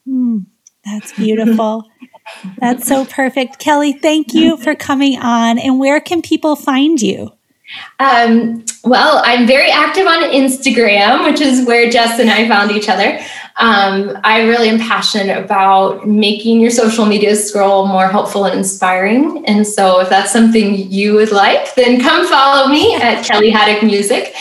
Mm, 0.08 0.46
that's 0.84 1.14
beautiful. 1.14 1.86
that's 2.58 2.88
so 2.88 3.06
perfect. 3.06 3.60
Kellie, 3.60 3.94
thank 3.94 4.34
you 4.34 4.58
for 4.58 4.76
coming 4.76 5.18
on. 5.20 5.58
And 5.58 5.80
where 5.80 6.00
can 6.00 6.22
people 6.22 6.56
find 6.56 7.02
you? 7.02 7.32
Um, 8.00 8.64
well, 8.84 9.22
I'm 9.26 9.48
very 9.48 9.72
active 9.72 10.06
on 10.06 10.22
Instagram, 10.22 11.26
which 11.26 11.42
is 11.42 11.66
where 11.66 11.90
Jes 11.90 12.20
and 12.20 12.30
I 12.30 12.48
found 12.48 12.72
each 12.72 12.88
other. 12.88 13.20
Um, 13.58 14.18
I 14.24 14.44
really 14.44 14.70
am 14.70 14.80
passionate 14.80 15.44
about 15.44 16.08
making 16.08 16.60
your 16.60 16.70
social 16.70 17.06
media 17.06 17.36
scroll 17.36 17.88
more 17.88 18.08
helpful 18.08 18.46
and 18.46 18.56
inspiring. 18.58 19.46
And 19.46 19.66
so, 19.66 20.00
if 20.02 20.10
that's 20.10 20.32
something 20.32 20.76
you 20.92 21.16
would 21.16 21.32
like, 21.32 21.74
then 21.76 22.02
come 22.02 22.28
follow 22.28 22.68
me 22.68 22.96
at 22.96 23.26
Kellie 23.26 23.50
Haddock 23.50 23.82
Music. 23.82 24.36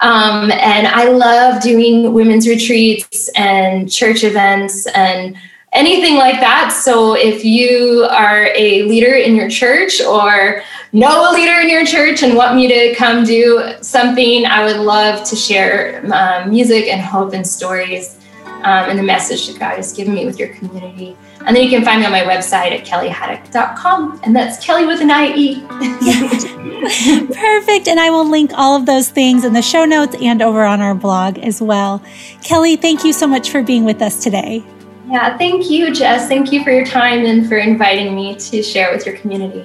Um, 0.00 0.52
and 0.52 0.86
I 0.86 1.08
love 1.08 1.62
doing 1.62 2.12
women's 2.12 2.46
retreats 2.46 3.28
and 3.36 3.90
church 3.90 4.22
events 4.22 4.86
and 4.86 5.36
anything 5.72 6.16
like 6.16 6.40
that. 6.40 6.70
So 6.70 7.14
if 7.14 7.44
you 7.44 8.06
are 8.10 8.50
a 8.54 8.82
leader 8.84 9.14
in 9.14 9.34
your 9.34 9.50
church 9.50 10.00
or 10.00 10.62
know 10.92 11.30
a 11.30 11.34
leader 11.34 11.60
in 11.60 11.68
your 11.68 11.84
church 11.84 12.22
and 12.22 12.36
want 12.36 12.56
me 12.56 12.68
to 12.68 12.94
come 12.94 13.24
do 13.24 13.72
something, 13.80 14.46
I 14.46 14.64
would 14.64 14.80
love 14.80 15.24
to 15.28 15.36
share 15.36 16.02
um, 16.12 16.50
music 16.50 16.86
and 16.86 17.00
hope 17.00 17.32
and 17.34 17.46
stories 17.46 18.17
um, 18.58 18.90
and 18.90 18.98
the 18.98 19.02
message 19.02 19.46
that 19.48 19.58
God 19.58 19.76
has 19.76 19.92
given 19.92 20.14
me 20.14 20.26
with 20.26 20.38
your 20.38 20.48
community. 20.48 21.16
And 21.46 21.56
then 21.56 21.64
you 21.64 21.70
can 21.70 21.84
find 21.84 22.00
me 22.00 22.06
on 22.06 22.12
my 22.12 22.22
website 22.22 22.72
at 22.72 22.84
kelliehaddock.com. 22.84 24.20
And 24.24 24.34
that's 24.34 24.64
Kelly 24.64 24.86
with 24.86 25.00
an 25.00 25.10
I-E. 25.10 25.60
Perfect. 27.34 27.88
And 27.88 28.00
I 28.00 28.10
will 28.10 28.28
link 28.28 28.50
all 28.54 28.76
of 28.76 28.86
those 28.86 29.08
things 29.10 29.44
in 29.44 29.52
the 29.52 29.62
show 29.62 29.84
notes 29.84 30.16
and 30.20 30.42
over 30.42 30.64
on 30.64 30.80
our 30.80 30.94
blog 30.94 31.38
as 31.38 31.62
well. 31.62 32.02
Kellie, 32.42 32.76
thank 32.76 33.04
you 33.04 33.12
so 33.12 33.26
much 33.26 33.50
for 33.50 33.62
being 33.62 33.84
with 33.84 34.02
us 34.02 34.22
today. 34.22 34.64
Yeah, 35.08 35.38
thank 35.38 35.70
you, 35.70 35.86
Jes. 35.86 36.28
Thank 36.28 36.52
you 36.52 36.62
for 36.62 36.70
your 36.70 36.84
time 36.84 37.24
and 37.24 37.48
for 37.48 37.56
inviting 37.56 38.14
me 38.14 38.36
to 38.36 38.62
share 38.62 38.92
with 38.92 39.06
your 39.06 39.16
community. 39.16 39.64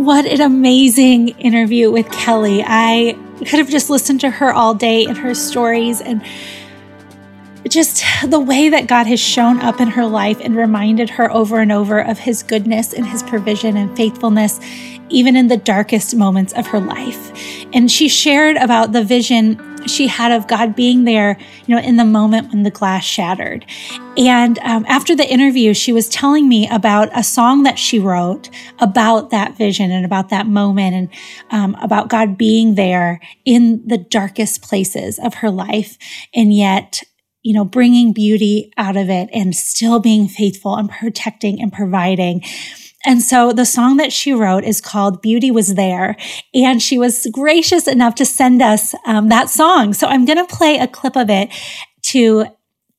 What 0.00 0.24
an 0.24 0.40
amazing 0.40 1.28
interview 1.40 1.90
with 1.90 2.10
Kellie. 2.10 2.64
I 2.66 3.18
could 3.40 3.58
have 3.58 3.68
just 3.68 3.90
listened 3.90 4.22
to 4.22 4.30
her 4.30 4.50
all 4.50 4.72
day 4.72 5.04
and 5.04 5.14
her 5.18 5.34
stories 5.34 6.00
and 6.00 6.24
just 7.68 8.02
the 8.26 8.40
way 8.40 8.70
that 8.70 8.86
God 8.86 9.06
has 9.06 9.20
shown 9.20 9.60
up 9.60 9.78
in 9.78 9.88
her 9.88 10.06
life 10.06 10.40
and 10.40 10.56
reminded 10.56 11.10
her 11.10 11.30
over 11.30 11.60
and 11.60 11.70
over 11.70 12.00
of 12.00 12.18
his 12.18 12.42
goodness 12.42 12.94
and 12.94 13.06
his 13.06 13.22
provision 13.24 13.76
and 13.76 13.94
faithfulness 13.94 14.58
even 15.10 15.36
in 15.36 15.48
the 15.48 15.58
darkest 15.58 16.16
moments 16.16 16.54
of 16.54 16.66
her 16.68 16.80
life. 16.80 17.30
And 17.74 17.90
she 17.90 18.08
shared 18.08 18.56
about 18.56 18.92
the 18.92 19.04
vision 19.04 19.69
she 19.86 20.06
had 20.06 20.32
of 20.32 20.46
God 20.46 20.74
being 20.74 21.04
there, 21.04 21.38
you 21.66 21.74
know, 21.74 21.80
in 21.80 21.96
the 21.96 22.04
moment 22.04 22.48
when 22.48 22.62
the 22.62 22.70
glass 22.70 23.04
shattered. 23.04 23.64
And 24.16 24.58
um, 24.60 24.84
after 24.88 25.16
the 25.16 25.26
interview, 25.26 25.74
she 25.74 25.92
was 25.92 26.08
telling 26.08 26.48
me 26.48 26.68
about 26.68 27.08
a 27.14 27.22
song 27.22 27.62
that 27.62 27.78
she 27.78 27.98
wrote 27.98 28.50
about 28.78 29.30
that 29.30 29.56
vision 29.56 29.90
and 29.90 30.04
about 30.04 30.28
that 30.30 30.46
moment 30.46 30.94
and 30.94 31.08
um, 31.50 31.74
about 31.82 32.08
God 32.08 32.36
being 32.36 32.74
there 32.74 33.20
in 33.44 33.86
the 33.86 33.98
darkest 33.98 34.62
places 34.62 35.18
of 35.18 35.34
her 35.34 35.50
life. 35.50 35.96
And 36.34 36.52
yet, 36.52 37.02
you 37.42 37.54
know, 37.54 37.64
bringing 37.64 38.12
beauty 38.12 38.72
out 38.76 38.96
of 38.96 39.08
it 39.08 39.30
and 39.32 39.56
still 39.56 39.98
being 39.98 40.28
faithful 40.28 40.76
and 40.76 40.90
protecting 40.90 41.60
and 41.60 41.72
providing. 41.72 42.42
And 43.04 43.22
so 43.22 43.52
the 43.52 43.64
song 43.64 43.96
that 43.96 44.12
she 44.12 44.32
wrote 44.32 44.64
is 44.64 44.80
called 44.80 45.22
Beauty 45.22 45.50
Was 45.50 45.74
There. 45.74 46.16
And 46.54 46.82
she 46.82 46.98
was 46.98 47.26
gracious 47.32 47.88
enough 47.88 48.14
to 48.16 48.24
send 48.24 48.60
us 48.60 48.94
um, 49.06 49.28
that 49.28 49.48
song. 49.48 49.94
So 49.94 50.06
I'm 50.06 50.26
going 50.26 50.44
to 50.44 50.54
play 50.54 50.76
a 50.76 50.86
clip 50.86 51.16
of 51.16 51.30
it 51.30 51.48
to, 52.02 52.46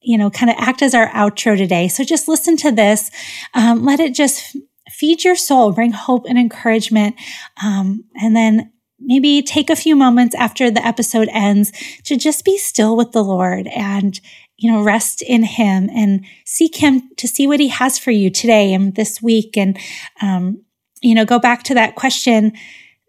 you 0.01 0.17
know, 0.17 0.29
kind 0.29 0.49
of 0.49 0.55
act 0.59 0.81
as 0.81 0.95
our 0.95 1.07
outro 1.09 1.55
today. 1.55 1.87
So 1.87 2.03
just 2.03 2.27
listen 2.27 2.57
to 2.57 2.71
this. 2.71 3.11
Um, 3.53 3.83
let 3.83 3.99
it 3.99 4.15
just 4.15 4.55
feed 4.89 5.23
your 5.23 5.35
soul, 5.35 5.71
bring 5.71 5.91
hope 5.91 6.25
and 6.27 6.37
encouragement. 6.37 7.15
Um, 7.63 8.05
and 8.15 8.35
then 8.35 8.71
maybe 8.99 9.41
take 9.41 9.69
a 9.69 9.75
few 9.75 9.95
moments 9.95 10.35
after 10.35 10.69
the 10.69 10.85
episode 10.85 11.29
ends 11.31 11.71
to 12.03 12.15
just 12.15 12.45
be 12.45 12.57
still 12.57 12.95
with 12.95 13.11
the 13.11 13.23
Lord 13.23 13.67
and 13.67 14.19
you 14.61 14.71
know, 14.71 14.83
rest 14.83 15.23
in 15.23 15.43
Him 15.43 15.89
and 15.93 16.23
seek 16.45 16.75
Him 16.75 17.09
to 17.17 17.27
see 17.27 17.47
what 17.47 17.59
He 17.59 17.69
has 17.69 17.97
for 17.97 18.11
you 18.11 18.29
today 18.29 18.73
and 18.73 18.95
this 18.95 19.21
week. 19.21 19.57
And, 19.57 19.77
um, 20.21 20.63
you 21.01 21.15
know, 21.15 21.25
go 21.25 21.39
back 21.39 21.63
to 21.63 21.73
that 21.73 21.95
question 21.95 22.53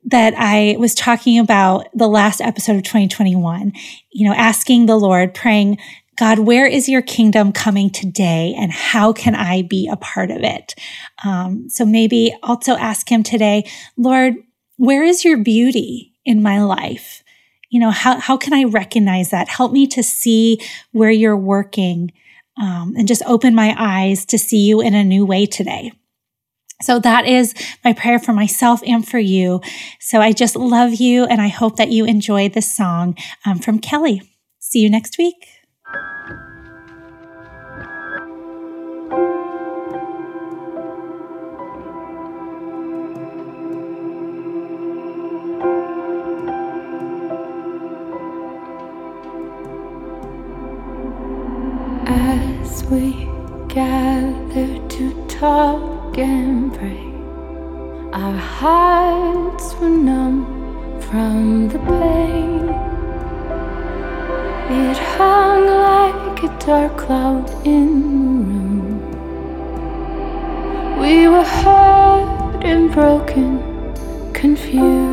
that 0.05 0.33
I 0.37 0.77
was 0.79 0.95
talking 0.95 1.38
about 1.38 1.88
the 1.95 2.09
last 2.09 2.41
episode 2.41 2.77
of 2.77 2.85
2021, 2.85 3.73
you 4.11 4.27
know, 4.27 4.35
asking 4.35 4.87
the 4.87 4.97
Lord, 4.97 5.35
praying, 5.35 5.79
God, 6.17 6.38
where 6.38 6.67
is 6.67 6.88
your 6.88 7.03
kingdom 7.03 7.53
coming 7.53 7.91
today 7.91 8.55
and 8.59 8.73
how 8.73 9.12
can 9.12 9.35
I 9.35 9.62
be 9.62 9.88
a 9.93 9.97
part 9.97 10.31
of 10.31 10.38
it? 10.43 10.75
Um, 11.23 11.69
so 11.69 11.85
maybe 11.85 12.35
also 12.43 12.77
ask 12.77 13.11
him 13.11 13.23
today, 13.23 13.71
Lord, 13.99 14.37
where 14.77 15.05
is 15.05 15.23
your 15.23 15.37
beauty 15.37 16.15
in 16.25 16.43
my 16.43 16.62
life? 16.62 17.22
You 17.73 17.81
know, 17.81 17.91
how, 17.91 18.21
how 18.21 18.37
can 18.37 18.53
I 18.53 18.65
recognize 18.65 19.31
that? 19.31 19.49
Help 19.49 19.73
me 19.73 19.87
to 19.89 20.03
see 20.03 20.61
where 20.93 21.11
you're 21.11 21.37
working 21.37 22.13
um, 22.61 22.95
and 22.99 23.09
just 23.09 23.23
open 23.25 23.55
my 23.55 23.75
eyes 23.79 24.27
to 24.27 24.39
see 24.39 24.59
you 24.59 24.83
in 24.83 24.95
a 24.95 25.03
new 25.03 25.25
way 25.25 25.47
today. 25.47 25.91
So 26.83 26.99
that 26.99 27.27
is 27.27 27.55
my 27.83 27.95
prayer 27.95 28.19
for 28.19 28.35
myself 28.35 28.83
and 28.87 29.09
for 29.09 29.19
you. 29.19 29.63
So 30.01 30.21
I 30.21 30.33
just 30.33 30.55
love 30.55 30.97
you 30.97 31.25
and 31.25 31.41
I 31.41 31.49
hope 31.49 31.77
that 31.77 31.91
you 31.91 32.05
enjoy 32.05 32.51
this 32.51 32.70
song 32.70 33.16
um, 33.47 33.59
from 33.59 33.79
Kellie. 33.79 34.20
See 34.59 34.81
you 34.81 34.91
next 34.91 35.16
week. 35.16 35.47
Dark 66.65 66.97
cloud 66.97 67.51
in 67.67 68.03
the 68.03 68.09
room. 68.51 69.01
We 71.01 71.27
were 71.27 71.43
hurt 71.43 72.65
and 72.65 72.93
broken, 72.93 73.59
confused. 74.33 75.12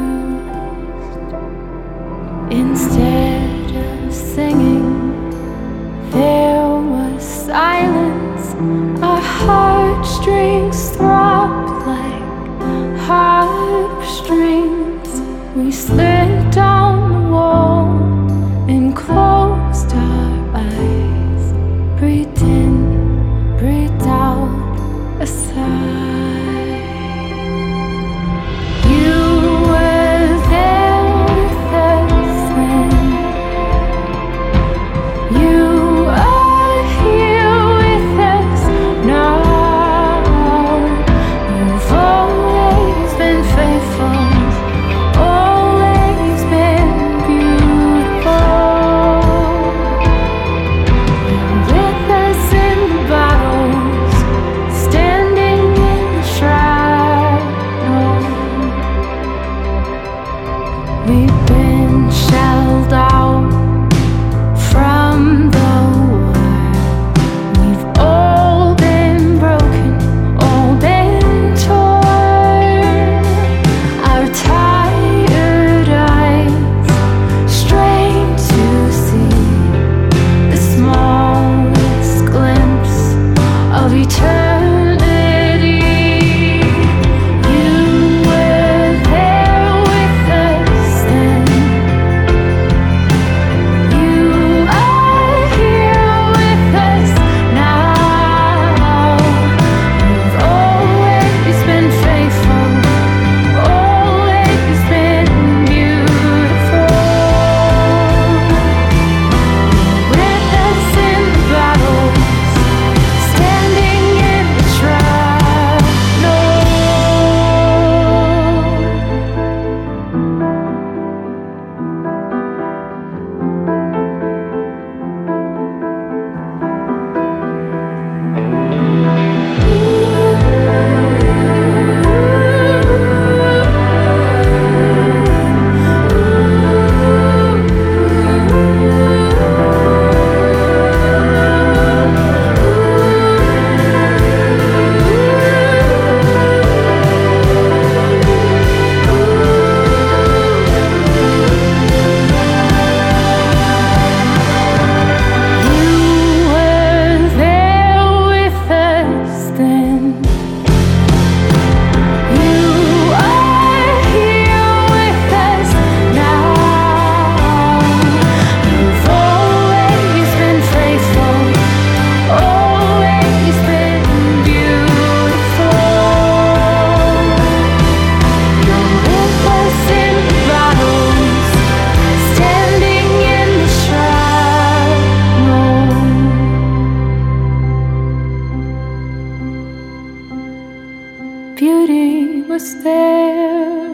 Beauty 191.59 192.41
was 192.43 192.81
there 192.83 193.89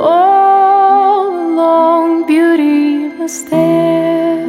all 0.00 1.28
along. 1.28 2.26
Beauty 2.26 3.06
was 3.10 3.44
there, 3.44 4.44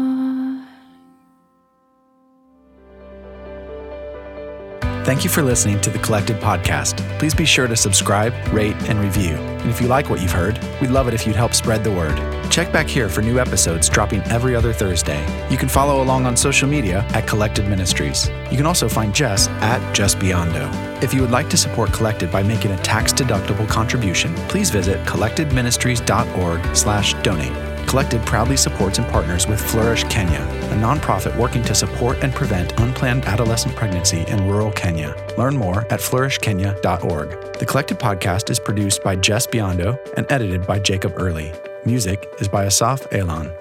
Thank 5.04 5.22
you 5.22 5.28
for 5.28 5.42
listening 5.42 5.82
to 5.82 5.90
the 5.90 5.98
Collected 5.98 6.40
Podcast. 6.40 6.96
Please 7.18 7.34
be 7.34 7.44
sure 7.44 7.66
to 7.66 7.76
subscribe, 7.76 8.32
rate, 8.54 8.74
and 8.88 8.98
review. 8.98 9.36
And 9.36 9.68
if 9.68 9.78
you 9.78 9.86
like 9.86 10.08
what 10.08 10.22
you've 10.22 10.32
heard, 10.32 10.58
we'd 10.80 10.88
love 10.88 11.08
it 11.08 11.14
if 11.14 11.26
you'd 11.26 11.36
help 11.36 11.52
spread 11.52 11.84
the 11.84 11.92
word. 11.92 12.16
Check 12.50 12.72
back 12.72 12.88
here 12.88 13.10
for 13.10 13.20
new 13.20 13.38
episodes 13.38 13.90
dropping 13.90 14.22
every 14.22 14.56
other 14.56 14.72
Thursday. 14.72 15.20
You 15.50 15.58
can 15.58 15.68
follow 15.68 16.02
along 16.02 16.24
on 16.24 16.38
social 16.38 16.66
media 16.66 17.04
at 17.10 17.26
Collected 17.26 17.68
Ministries. 17.68 18.30
You 18.50 18.56
can 18.56 18.64
also 18.64 18.88
find 18.88 19.14
Jes 19.14 19.48
at 19.60 19.94
Jes 19.94 20.14
Biondo 20.14 20.72
If 21.02 21.12
you 21.12 21.20
would 21.20 21.30
like 21.30 21.50
to 21.50 21.58
support 21.58 21.92
Collected 21.92 22.32
by 22.32 22.42
making 22.42 22.70
a 22.70 22.78
tax-deductible 22.78 23.68
contribution, 23.68 24.34
please 24.48 24.70
visit 24.70 25.06
collectedministries.org/donate. 25.06 27.63
Collected 27.94 28.26
proudly 28.26 28.56
supports 28.56 28.98
and 28.98 29.06
partners 29.06 29.46
with 29.46 29.60
Flourish 29.60 30.02
Kenya, 30.08 30.40
a 30.40 30.74
nonprofit 30.74 31.38
working 31.38 31.62
to 31.62 31.76
support 31.76 32.18
and 32.24 32.34
prevent 32.34 32.76
unplanned 32.80 33.24
adolescent 33.24 33.76
pregnancy 33.76 34.24
in 34.26 34.48
rural 34.48 34.72
Kenya. 34.72 35.14
Learn 35.38 35.56
more 35.56 35.82
at 35.92 36.00
flourishkenya.org. 36.00 37.54
The 37.56 37.64
Collected 37.64 38.00
podcast 38.00 38.50
is 38.50 38.58
produced 38.58 39.04
by 39.04 39.14
Jes 39.14 39.46
Biondo 39.46 39.96
and 40.16 40.26
edited 40.28 40.66
by 40.66 40.80
Jacob 40.80 41.12
Early. 41.14 41.52
Music 41.84 42.28
is 42.40 42.48
by 42.48 42.64
Asaf 42.64 43.06
Elon. 43.12 43.52